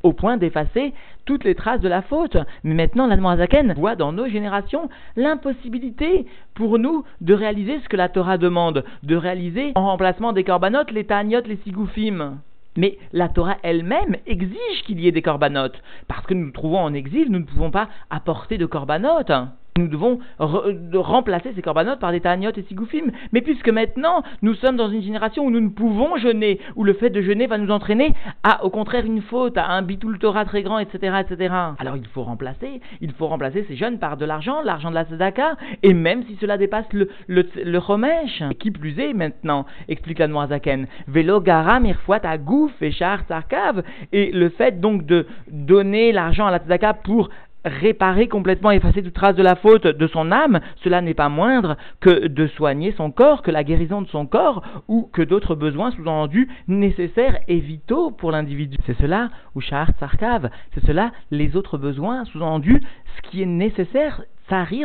au 0.04 0.14
point 0.14 0.38
d'effacer 0.38 0.94
toutes 1.26 1.44
les 1.44 1.56
traces 1.56 1.82
de 1.82 1.88
la 1.88 2.02
faute. 2.02 2.38
Mais 2.64 2.74
maintenant, 2.74 3.08
l'Admoazaken 3.08 3.74
voit 3.74 3.96
dans 3.96 4.12
nos 4.12 4.28
générations 4.28 4.90
l'impossibilité 5.16 6.26
pour 6.56 6.80
nous 6.80 7.04
de 7.22 7.34
réaliser 7.34 7.80
ce 7.80 7.90
que 7.90 7.98
la 7.98 8.10
Torah 8.10 8.38
demande, 8.38 8.84
de 9.04 9.16
réaliser 9.16 9.72
en 9.76 9.88
remplacement 9.88 10.34
des 10.34 10.44
corbanotes 10.44 10.92
les 10.92 11.06
ta'aniot, 11.06 11.42
les 11.46 11.58
sigoufim. 11.58 12.40
Mais 12.78 12.98
la 13.12 13.30
Torah 13.30 13.58
elle-même 13.64 14.18
exige 14.26 14.84
qu'il 14.86 15.00
y 15.00 15.08
ait 15.08 15.12
des 15.12 15.22
corbanotes. 15.22 15.82
Parce 16.08 16.26
que 16.26 16.34
nous 16.34 16.46
nous 16.46 16.52
trouvons 16.52 16.80
en 16.80 16.94
exil, 16.94 17.30
nous 17.30 17.40
ne 17.40 17.46
pouvons 17.46 17.72
pas 17.72 17.90
apporter 18.10 18.58
de 18.58 18.66
corbanotes. 18.66 19.32
Nous 19.78 19.88
devons 19.88 20.20
remplacer 20.38 21.54
ces 21.56 21.62
corbanotes 21.62 22.02
par 22.02 22.12
des 22.12 22.20
taniotes 22.20 22.58
et 22.58 22.64
sigoufim. 22.64 23.12
Mais 23.32 23.40
puisque 23.40 23.70
maintenant 23.70 24.22
nous 24.42 24.54
sommes 24.56 24.76
dans 24.76 24.90
une 24.90 25.02
génération 25.02 25.46
où 25.46 25.50
nous 25.50 25.62
ne 25.62 25.70
pouvons 25.70 26.18
jeûner, 26.18 26.60
où 26.76 26.84
le 26.84 26.92
fait 26.92 27.10
de 27.10 27.22
jeûner 27.22 27.48
va 27.48 27.58
nous 27.58 27.72
entraîner 27.72 28.14
à, 28.44 28.66
au 28.66 28.70
contraire, 28.70 29.06
une 29.06 29.22
faute, 29.22 29.58
à 29.58 29.70
un 29.70 29.82
bitul 29.82 30.20
Torah 30.20 30.44
très 30.44 30.62
grand, 30.62 30.78
etc., 30.80 31.22
etc. 31.22 31.56
Alors 31.80 31.96
il 31.96 32.06
faut 32.08 32.24
remplacer, 32.24 32.82
il 33.00 33.14
faut 33.14 33.28
remplacer 33.28 33.64
ces 33.70 33.78
jeûnes 33.78 33.98
par 33.98 34.18
de 34.18 34.26
l'argent, 34.26 34.62
l'argent 34.62 34.90
de 34.90 34.96
la 34.96 35.06
tzedaka, 35.06 35.56
et 35.84 35.94
même 35.94 36.24
si 36.24 36.36
cela 36.42 36.58
dépasse 36.58 36.92
le, 36.92 37.08
le, 37.28 37.48
le. 37.64 38.54
Qui 38.54 38.72
plus 38.72 39.00
est 39.00 39.14
maintenant, 39.14 39.66
explique 39.88 40.20
la 40.20 40.28
Noirzaken, 40.28 40.86
vélo 41.08 41.40
garam 41.40 41.86
irfouat 41.86 42.20
à 42.24 42.38
gouf 42.38 42.72
et 42.82 42.92
sarkav, 42.92 43.84
et 44.12 44.32
le 44.32 44.50
fait 44.50 44.82
donc 44.82 45.06
de 45.06 45.26
donner 45.50 46.12
l'argent 46.12 46.46
à 46.46 46.52
la 46.52 46.60
tzedaka 46.60 46.94
pour 46.94 47.30
réparer 47.66 48.28
complètement, 48.28 48.72
effacer 48.72 49.04
toute 49.04 49.14
trace 49.14 49.36
de 49.36 49.44
la 49.44 49.56
faute 49.56 49.86
de 49.86 50.08
son 50.08 50.32
âme, 50.32 50.60
cela 50.84 51.02
n'est 51.02 51.14
pas 51.14 51.30
moindre 51.30 51.78
que 52.00 52.28
de 52.28 52.48
soigner 52.48 52.94
son 52.98 53.12
corps, 53.12 53.42
que 53.42 53.52
la 53.52 53.64
guérison 53.64 54.02
de 54.02 54.08
son 54.08 54.26
corps, 54.26 54.64
ou 54.88 55.10
que 55.14 55.22
d'autres 55.22 55.56
besoins 55.56 55.92
sous-entendus 55.92 56.50
nécessaires 56.68 57.40
et 57.48 57.60
vitaux 57.60 58.12
pour 58.12 58.32
l'individu. 58.32 58.78
C'est 58.86 58.98
cela, 58.98 59.30
ou 59.56 59.62
Tsarkav, 59.62 60.50
c'est 60.74 60.86
cela, 60.86 61.12
les 61.30 61.56
autres 61.56 61.78
besoins 61.78 62.26
sous-entendus, 62.26 62.82
ce 63.16 63.30
qui 63.30 63.42
est 63.42 63.48
nécessaire, 63.48 64.24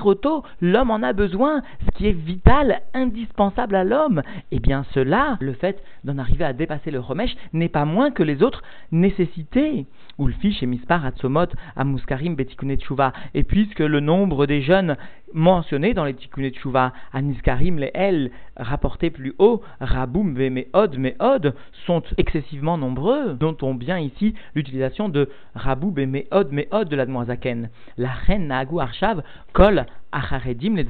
Auto, 0.05 0.45
l'homme 0.61 0.91
en 0.91 1.03
a 1.03 1.13
besoin, 1.13 1.63
ce 1.85 1.91
qui 1.97 2.07
est 2.07 2.13
vital, 2.13 2.83
indispensable 2.95 3.75
à 3.75 3.85
l'homme. 3.85 4.23
Eh 4.53 4.61
bien 4.61 4.85
cela, 4.95 5.37
le 5.41 5.55
fait 5.55 5.83
d'en 6.05 6.19
arriver 6.19 6.45
à 6.45 6.53
dépasser 6.53 6.91
le 6.91 7.01
remèche, 7.01 7.37
n'est 7.53 7.69
pas 7.69 7.85
moins 7.85 8.11
que 8.11 8.23
les 8.23 8.43
autres 8.43 8.63
nécessités. 8.93 9.87
Ulfi 10.19 10.57
et 10.63 10.67
Mispar 10.67 11.05
Atsomot 11.05 11.49
Amuskarim 11.77 12.37
Betikune 12.37 12.77
Et 13.35 13.43
puisque 13.43 13.81
le 13.81 14.01
nombre 14.01 14.47
des 14.47 14.63
jeunes 14.63 14.97
mentionnés 15.35 15.95
dans 15.95 16.05
les 16.05 16.15
Tikune 16.15 16.51
Tshuva, 16.51 16.93
Aniskarim, 17.13 17.79
les 17.79 17.91
L, 17.95 18.31
rapportés 18.57 19.11
plus 19.11 19.35
haut, 19.39 19.63
Raboum, 19.81 20.33
Meod, 20.33 20.99
Meod, 20.99 21.55
sont 21.87 22.03
excessivement 22.17 22.79
nombreux, 22.79 23.35
dont 23.35 23.57
on 23.63 23.75
bien 23.75 23.99
ici 23.99 24.35
l'utilisation 24.55 25.09
de 25.09 25.29
Raboum 25.55 25.99
et 25.99 26.07
Meod, 26.07 26.53
Meod 26.53 26.89
de 26.89 26.97
la 26.97 27.07
Zaken. 27.25 27.71
La 27.99 28.11
reine 28.11 28.49
Nagu 28.49 28.81
Arshav 28.81 29.23
Kol 29.57 29.87
Acharedim 30.13 30.77
les 30.77 30.87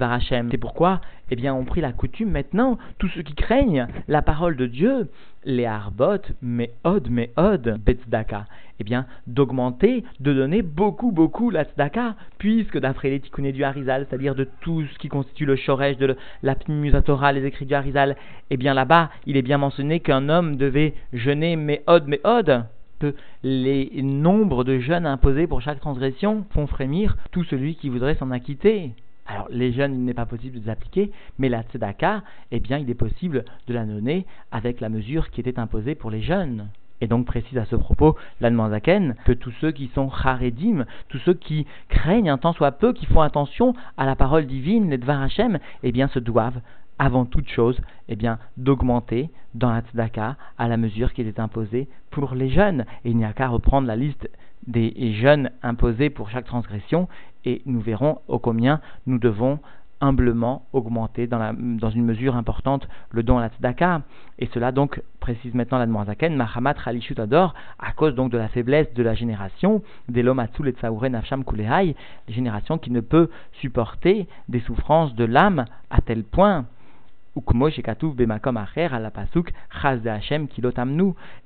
C'est 0.50 0.58
pourquoi, 0.58 1.00
eh 1.30 1.36
bien, 1.36 1.54
on 1.54 1.64
prit 1.64 1.80
la 1.80 1.92
coutume 1.92 2.32
maintenant, 2.32 2.78
tous 2.98 3.06
ceux 3.10 3.22
qui 3.22 3.36
craignent 3.36 3.86
la 4.08 4.22
parole 4.22 4.56
de 4.56 4.66
Dieu, 4.66 5.08
les 5.44 5.66
Arbot, 5.66 6.18
Meod, 6.42 7.08
Meod, 7.08 7.80
Betzdaka, 7.86 8.46
eh 8.80 8.84
bien, 8.84 9.06
d'augmenter, 9.28 10.02
de 10.18 10.32
donner 10.32 10.62
beaucoup, 10.62 11.12
beaucoup 11.12 11.50
la 11.50 11.62
tzedaka, 11.62 12.16
puisque 12.38 12.78
d'après 12.78 13.10
les 13.10 13.20
tikkuné 13.20 13.52
du 13.52 13.62
Harizal, 13.62 14.04
c'est-à-dire 14.08 14.34
de 14.34 14.48
tout 14.62 14.82
ce 14.82 14.98
qui 14.98 15.06
constitue 15.06 15.46
le 15.46 15.54
shoresh 15.54 15.96
de 15.98 16.16
la 16.42 16.56
Pnimusatora, 16.56 17.32
les 17.32 17.44
écrits 17.44 17.66
du 17.66 17.74
Harizal, 17.74 18.16
eh 18.50 18.56
bien 18.56 18.74
là-bas, 18.74 19.10
il 19.26 19.36
est 19.36 19.42
bien 19.42 19.58
mentionné 19.58 20.00
qu'un 20.00 20.28
homme 20.28 20.56
devait 20.56 20.92
jeûner 21.12 21.54
Meod, 21.54 22.08
Meod, 22.08 22.64
que 22.98 23.14
les 23.42 23.90
nombres 24.02 24.64
de 24.64 24.78
jeûnes 24.78 25.06
imposés 25.06 25.46
pour 25.46 25.60
chaque 25.60 25.80
transgression 25.80 26.44
font 26.50 26.66
frémir 26.66 27.16
tout 27.30 27.44
celui 27.44 27.76
qui 27.76 27.88
voudrait 27.88 28.14
s'en 28.14 28.30
acquitter. 28.30 28.92
Alors, 29.26 29.48
les 29.50 29.72
jeûnes, 29.72 29.94
il 29.94 30.04
n'est 30.04 30.14
pas 30.14 30.26
possible 30.26 30.58
de 30.58 30.64
les 30.64 30.70
appliquer, 30.70 31.10
mais 31.38 31.48
la 31.48 31.62
tzedaka, 31.62 32.22
eh 32.52 32.60
bien, 32.60 32.78
il 32.78 32.88
est 32.88 32.94
possible 32.94 33.44
de 33.66 33.74
la 33.74 33.84
donner 33.84 34.24
avec 34.52 34.80
la 34.80 34.88
mesure 34.88 35.30
qui 35.30 35.40
était 35.40 35.58
imposée 35.58 35.94
pour 35.94 36.10
les 36.10 36.22
jeunes. 36.22 36.68
Et 37.00 37.08
donc 37.08 37.26
précise 37.26 37.58
à 37.58 37.66
ce 37.66 37.76
propos 37.76 38.16
l'Anmanzaken 38.40 39.16
que 39.26 39.32
tous 39.32 39.52
ceux 39.60 39.70
qui 39.70 39.88
sont 39.88 40.08
charedim, 40.08 40.86
tous 41.08 41.18
ceux 41.18 41.34
qui 41.34 41.66
craignent 41.88 42.30
un 42.30 42.38
tant 42.38 42.54
soit 42.54 42.72
peu, 42.72 42.94
qui 42.94 43.04
font 43.04 43.20
attention 43.20 43.74
à 43.98 44.06
la 44.06 44.16
parole 44.16 44.46
divine, 44.46 44.88
les 44.88 44.96
Dvar 44.96 45.20
Hashem, 45.20 45.58
eh 45.82 45.92
bien 45.92 46.08
se 46.08 46.18
doivent 46.18 46.60
avant 46.98 47.24
toute 47.24 47.48
chose, 47.48 47.80
eh 48.08 48.16
bien, 48.16 48.38
d'augmenter 48.56 49.30
dans 49.54 49.70
la 49.70 49.80
tzedaka 49.80 50.36
à 50.58 50.68
la 50.68 50.76
mesure 50.76 51.12
qui 51.12 51.22
est 51.22 51.40
imposée 51.40 51.88
pour 52.10 52.34
les 52.34 52.48
jeunes. 52.48 52.84
Et 53.04 53.10
il 53.10 53.16
n'y 53.16 53.24
a 53.24 53.32
qu'à 53.32 53.48
reprendre 53.48 53.86
la 53.86 53.96
liste 53.96 54.28
des 54.66 55.14
jeunes 55.14 55.50
imposés 55.62 56.10
pour 56.10 56.30
chaque 56.30 56.46
transgression 56.46 57.08
et 57.44 57.62
nous 57.66 57.80
verrons 57.80 58.18
au 58.26 58.38
combien 58.38 58.80
nous 59.06 59.18
devons 59.18 59.60
humblement 60.00 60.66
augmenter 60.72 61.26
dans, 61.26 61.90
une 61.90 62.04
mesure 62.04 62.36
importante 62.36 62.86
le 63.10 63.22
don 63.22 63.38
à 63.38 63.42
la 63.42 63.48
tzedaka. 63.48 64.02
Et 64.38 64.46
cela 64.52 64.72
donc 64.72 65.00
précise 65.20 65.54
maintenant 65.54 65.78
la 65.78 66.04
Zaken, 66.04 66.36
Mahamat 66.36 66.74
Ralishut 66.78 67.18
Ador, 67.18 67.54
à 67.78 67.92
cause 67.92 68.14
donc 68.14 68.30
de 68.30 68.38
la 68.38 68.48
faiblesse 68.48 68.92
de 68.94 69.02
la 69.02 69.14
génération, 69.14 69.82
des 70.08 70.22
Lomatsul 70.22 70.68
et 70.68 70.72
Tsaouren 70.72 71.12
Nafsham 71.12 71.44
Kulehai, 71.44 71.96
génération 72.28 72.76
qui 72.76 72.90
ne 72.90 73.00
peut 73.00 73.30
supporter 73.60 74.26
des 74.48 74.60
souffrances 74.60 75.14
de 75.14 75.24
l'âme 75.24 75.64
à 75.90 76.00
tel 76.02 76.24
point 76.24 76.66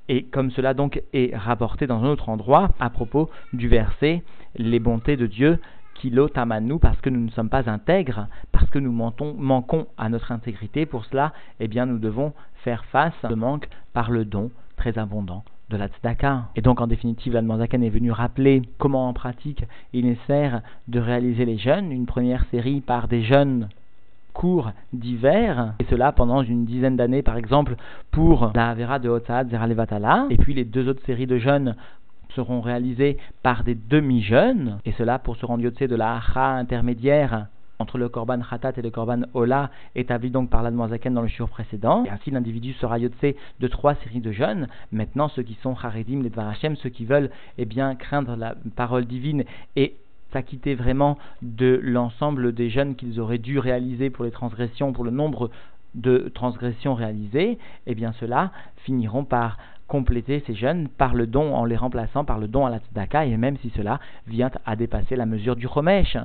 Et 0.08 0.24
comme 0.24 0.50
cela 0.50 0.74
donc 0.74 1.02
est 1.12 1.36
rapporté 1.36 1.86
dans 1.86 2.04
un 2.04 2.08
autre 2.08 2.28
endroit 2.28 2.70
à 2.80 2.90
propos 2.90 3.30
du 3.52 3.68
verset 3.68 4.22
les 4.56 4.78
bontés 4.78 5.16
de 5.16 5.26
Dieu 5.26 5.58
kilotamanu 5.94 6.78
parce 6.78 7.00
que 7.00 7.10
nous 7.10 7.20
ne 7.20 7.30
sommes 7.30 7.50
pas 7.50 7.68
intègres, 7.70 8.26
parce 8.52 8.68
que 8.70 8.78
nous 8.78 8.92
manquons 8.92 9.86
à 9.98 10.08
notre 10.08 10.32
intégrité. 10.32 10.86
Pour 10.86 11.04
cela, 11.04 11.32
eh 11.60 11.68
bien, 11.68 11.86
nous 11.86 11.98
devons 11.98 12.32
faire 12.64 12.84
face 12.86 13.14
à 13.22 13.28
ce 13.28 13.34
manque 13.34 13.68
par 13.92 14.10
le 14.10 14.24
don 14.24 14.50
très 14.76 14.98
abondant 14.98 15.44
de 15.68 15.76
la 15.76 15.88
tzedaka. 15.88 16.48
Et 16.56 16.62
donc, 16.62 16.80
en 16.80 16.86
définitive, 16.86 17.34
la 17.34 17.40
est 17.40 17.90
venu 17.90 18.10
rappeler 18.10 18.62
comment 18.78 19.08
en 19.08 19.12
pratique 19.12 19.64
il 19.92 20.06
est 20.06 20.10
nécessaire 20.10 20.62
de 20.88 20.98
réaliser 20.98 21.44
les 21.44 21.58
jeûnes, 21.58 21.92
une 21.92 22.06
première 22.06 22.44
série 22.50 22.80
par 22.80 23.06
des 23.06 23.22
jeunes 23.22 23.68
cours 24.32 24.72
d'hiver, 24.92 25.74
et 25.78 25.84
cela 25.84 26.12
pendant 26.12 26.42
une 26.42 26.64
dizaine 26.64 26.96
d'années 26.96 27.22
par 27.22 27.36
exemple 27.36 27.76
pour 28.10 28.52
la 28.54 28.70
Avera 28.70 28.98
de 28.98 29.08
Hotzad 29.08 29.50
Zeralevatala, 29.50 30.26
et 30.30 30.36
puis 30.36 30.54
les 30.54 30.64
deux 30.64 30.88
autres 30.88 31.04
séries 31.04 31.26
de 31.26 31.38
jeûnes 31.38 31.76
seront 32.34 32.60
réalisées 32.60 33.18
par 33.42 33.64
des 33.64 33.74
demi-jeunes, 33.74 34.78
et 34.84 34.92
cela 34.92 35.18
pour 35.18 35.36
se 35.36 35.46
rendre 35.46 35.62
de 35.62 35.96
la 35.96 36.16
Acha 36.16 36.46
intermédiaire 36.46 37.46
entre 37.80 37.98
le 37.98 38.08
korban 38.08 38.40
khatat 38.40 38.72
et 38.76 38.82
le 38.82 38.90
korban 38.90 39.22
ola 39.34 39.70
établi 39.94 40.30
donc 40.30 40.50
par 40.50 40.62
l'admoisaken 40.62 41.14
dans 41.14 41.22
le 41.22 41.28
jour 41.28 41.48
précédent. 41.48 42.04
Et 42.04 42.10
ainsi 42.10 42.30
l'individu 42.30 42.74
sera 42.74 42.98
yotse 42.98 43.34
de 43.58 43.68
trois 43.68 43.94
séries 43.94 44.20
de 44.20 44.32
jeûnes. 44.32 44.68
Maintenant 44.92 45.28
ceux 45.28 45.42
qui 45.42 45.54
sont 45.62 45.74
haredim, 45.82 46.22
les 46.22 46.30
dvarachem, 46.30 46.76
ceux 46.76 46.90
qui 46.90 47.04
veulent 47.04 47.30
eh 47.58 47.64
bien 47.64 47.94
craindre 47.94 48.36
la 48.36 48.54
parole 48.76 49.06
divine 49.06 49.44
et 49.76 49.94
s'acquitter 50.32 50.74
vraiment 50.74 51.18
de 51.42 51.80
l'ensemble 51.82 52.52
des 52.52 52.70
jeûnes 52.70 52.94
qu'ils 52.96 53.20
auraient 53.20 53.38
dû 53.38 53.58
réaliser 53.58 54.10
pour 54.10 54.24
les 54.24 54.30
transgressions, 54.30 54.92
pour 54.92 55.04
le 55.04 55.10
nombre 55.10 55.50
de 55.94 56.30
transgressions 56.34 56.94
réalisées, 56.94 57.58
eh 57.86 57.94
bien 57.94 58.12
ceux-là 58.20 58.52
finiront 58.84 59.24
par 59.24 59.58
compléter 59.88 60.42
ces 60.46 60.54
jeûnes 60.54 60.88
par 60.88 61.14
le 61.14 61.26
don 61.26 61.52
en 61.54 61.64
les 61.64 61.76
remplaçant 61.76 62.24
par 62.24 62.38
le 62.38 62.46
don 62.46 62.64
à 62.64 62.70
la 62.70 62.78
tzedaka 62.78 63.26
et 63.26 63.36
même 63.36 63.56
si 63.56 63.70
cela 63.70 63.98
vient 64.28 64.50
à 64.64 64.76
dépasser 64.76 65.16
la 65.16 65.26
mesure 65.26 65.56
du 65.56 65.66
chomesh 65.66 66.16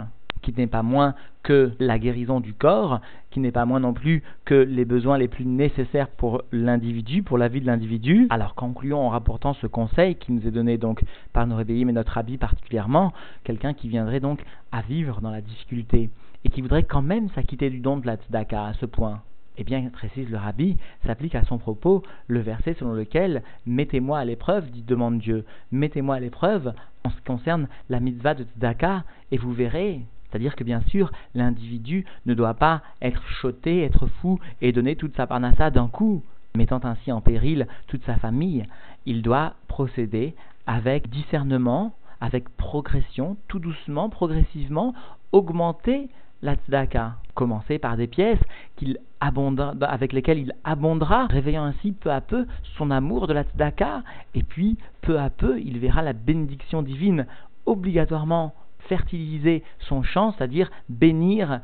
qui 0.45 0.53
n'est 0.55 0.67
pas 0.67 0.83
moins 0.83 1.15
que 1.41 1.71
la 1.79 1.97
guérison 1.97 2.39
du 2.39 2.53
corps, 2.53 3.01
qui 3.31 3.39
n'est 3.39 3.51
pas 3.51 3.65
moins 3.65 3.79
non 3.79 3.93
plus 3.93 4.21
que 4.45 4.53
les 4.53 4.85
besoins 4.85 5.17
les 5.17 5.27
plus 5.27 5.45
nécessaires 5.45 6.07
pour 6.07 6.43
l'individu, 6.51 7.23
pour 7.23 7.37
la 7.37 7.47
vie 7.47 7.61
de 7.61 7.65
l'individu. 7.65 8.27
Alors 8.29 8.53
concluons 8.53 8.99
en 8.99 9.09
rapportant 9.09 9.53
ce 9.53 9.65
conseil 9.65 10.15
qui 10.15 10.31
nous 10.31 10.47
est 10.47 10.51
donné 10.51 10.77
donc 10.77 11.03
par 11.33 11.47
nos 11.47 11.55
rébellions 11.55 11.89
et 11.89 11.93
notre 11.93 12.17
habit 12.17 12.37
particulièrement, 12.37 13.11
quelqu'un 13.43 13.73
qui 13.73 13.89
viendrait 13.89 14.19
donc 14.19 14.43
à 14.71 14.81
vivre 14.81 15.19
dans 15.19 15.31
la 15.31 15.41
difficulté 15.41 16.09
et 16.43 16.49
qui 16.49 16.61
voudrait 16.61 16.83
quand 16.83 17.01
même 17.01 17.29
s'acquitter 17.29 17.71
du 17.71 17.79
don 17.79 17.97
de 17.97 18.05
la 18.05 18.17
tzedaka 18.17 18.65
à 18.65 18.73
ce 18.73 18.85
point. 18.85 19.21
Eh 19.57 19.63
bien, 19.63 19.81
précise 19.91 20.29
le 20.29 20.37
rabbi, 20.37 20.77
s'applique 21.05 21.33
à 21.33 21.43
son 21.45 21.57
propos 21.57 22.03
le 22.27 22.41
verset 22.41 22.75
selon 22.77 22.93
lequel 22.93 23.41
Mettez-moi 23.65 24.19
à 24.19 24.25
l'épreuve, 24.25 24.69
dit 24.69 24.83
demande 24.83 25.17
Dieu, 25.17 25.45
mettez-moi 25.71 26.15
à 26.15 26.19
l'épreuve 26.19 26.73
en 27.03 27.09
ce 27.09 27.15
qui 27.15 27.23
concerne 27.23 27.67
la 27.89 27.99
mitzvah 27.99 28.33
de 28.33 28.43
Tzedaka, 28.43 29.03
et 29.31 29.37
vous 29.37 29.53
verrez. 29.53 30.01
C'est-à-dire 30.35 30.57
que 30.57 30.65
bien 30.65 30.81
sûr, 30.89 31.13
l'individu 31.33 32.03
ne 32.25 32.33
doit 32.33 32.55
pas 32.55 32.81
être 33.01 33.25
choté, 33.39 33.83
être 33.83 34.07
fou 34.07 34.37
et 34.59 34.73
donner 34.73 34.97
toute 34.97 35.15
sa 35.15 35.27
parnassa 35.27 35.69
d'un 35.69 35.87
coup, 35.87 36.23
mettant 36.57 36.81
ainsi 36.83 37.09
en 37.13 37.21
péril 37.21 37.67
toute 37.87 38.03
sa 38.03 38.17
famille. 38.17 38.65
Il 39.05 39.21
doit 39.21 39.53
procéder 39.69 40.35
avec 40.67 41.09
discernement, 41.09 41.93
avec 42.19 42.49
progression, 42.49 43.37
tout 43.47 43.59
doucement, 43.59 44.09
progressivement, 44.09 44.93
augmenter 45.31 46.09
la 46.41 46.55
tzedaka. 46.55 47.13
Commencer 47.33 47.79
par 47.79 47.95
des 47.95 48.07
pièces 48.07 48.43
qu'il 48.75 48.97
avec 49.21 50.11
lesquelles 50.11 50.39
il 50.39 50.53
abondera, 50.65 51.27
réveillant 51.27 51.63
ainsi 51.63 51.93
peu 51.93 52.11
à 52.11 52.19
peu 52.19 52.45
son 52.77 52.91
amour 52.91 53.27
de 53.27 53.33
la 53.33 53.43
tzedaka, 53.43 54.03
et 54.33 54.43
puis 54.43 54.77
peu 54.99 55.17
à 55.17 55.29
peu 55.29 55.61
il 55.61 55.79
verra 55.79 56.01
la 56.01 56.11
bénédiction 56.11 56.81
divine 56.81 57.25
obligatoirement 57.65 58.53
fertiliser 58.87 59.63
son 59.79 60.03
champ, 60.03 60.33
c'est-à-dire 60.33 60.69
bénir 60.89 61.59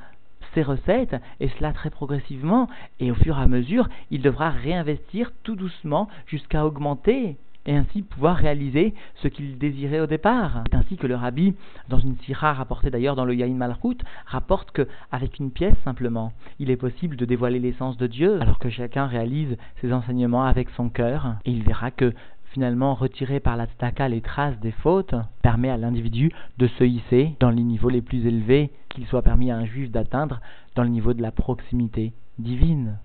ses 0.54 0.64
recettes, 0.64 1.16
et 1.40 1.50
cela 1.58 1.72
très 1.74 1.90
progressivement, 1.90 2.68
et 3.00 3.12
au 3.12 3.16
fur 3.16 3.38
et 3.38 3.42
à 3.42 3.48
mesure, 3.48 3.88
il 4.10 4.22
devra 4.22 4.50
réinvestir 4.50 5.32
tout 5.44 5.56
doucement 5.56 6.10
jusqu'à 6.28 6.66
augmenter 6.66 7.38
et 7.66 7.76
ainsi 7.76 8.02
pouvoir 8.02 8.38
réaliser 8.38 8.94
ce 9.16 9.28
qu'il 9.28 9.58
désirait 9.58 10.00
au 10.00 10.08
départ. 10.08 10.64
C'est 10.70 10.78
ainsi 10.78 10.98
que 10.98 11.08
le 11.08 11.16
rabbi, 11.16 11.54
dans 11.90 12.00
une 12.00 12.18
sira 12.20 12.54
rapportée 12.54 12.90
d'ailleurs 12.90 13.16
dans 13.16 13.26
le 13.26 13.36
Yahin 13.36 13.54
Malchut, 13.54 13.98
rapporte 14.26 14.72
que 14.72 14.88
avec 15.12 15.40
une 15.40 15.52
pièce 15.52 15.76
simplement, 15.84 16.34
il 16.60 16.72
est 16.72 16.78
possible 16.78 17.16
de 17.16 17.26
dévoiler 17.26 17.60
l'essence 17.60 17.98
de 17.98 18.08
Dieu, 18.08 18.42
alors 18.42 18.60
que 18.60 18.70
chacun 18.70 19.06
réalise 19.06 19.58
ses 19.80 19.94
enseignements 19.94 20.46
avec 20.46 20.70
son 20.72 20.90
cœur, 20.90 21.36
et 21.46 21.52
il 21.52 21.64
verra 21.64 21.92
que 21.92 22.14
finalement 22.52 22.94
retirer 22.94 23.40
par 23.40 23.58
la 23.58 23.66
tzedaka 23.66 24.10
les 24.10 24.22
traces 24.22 24.60
des 24.60 24.72
fautes 24.72 25.16
permet 25.42 25.70
à 25.70 25.78
l'individu 25.78 26.32
de 26.58 26.68
se 26.68 26.84
hisser 26.84 27.36
dans 27.40 27.50
les 27.50 27.64
niveaux 27.64 27.90
les 27.90 28.02
plus 28.02 28.26
élevés 28.28 28.72
qu'il 28.90 29.06
soit 29.08 29.22
permis 29.22 29.52
à 29.52 29.58
un 29.58 29.66
juif 29.66 29.90
d'atteindre 29.90 30.42
dans 30.76 30.84
le 30.84 30.90
niveau 30.90 31.14
de 31.14 31.22
la 31.22 31.32
proximité 31.32 32.14
divine. 32.40 32.98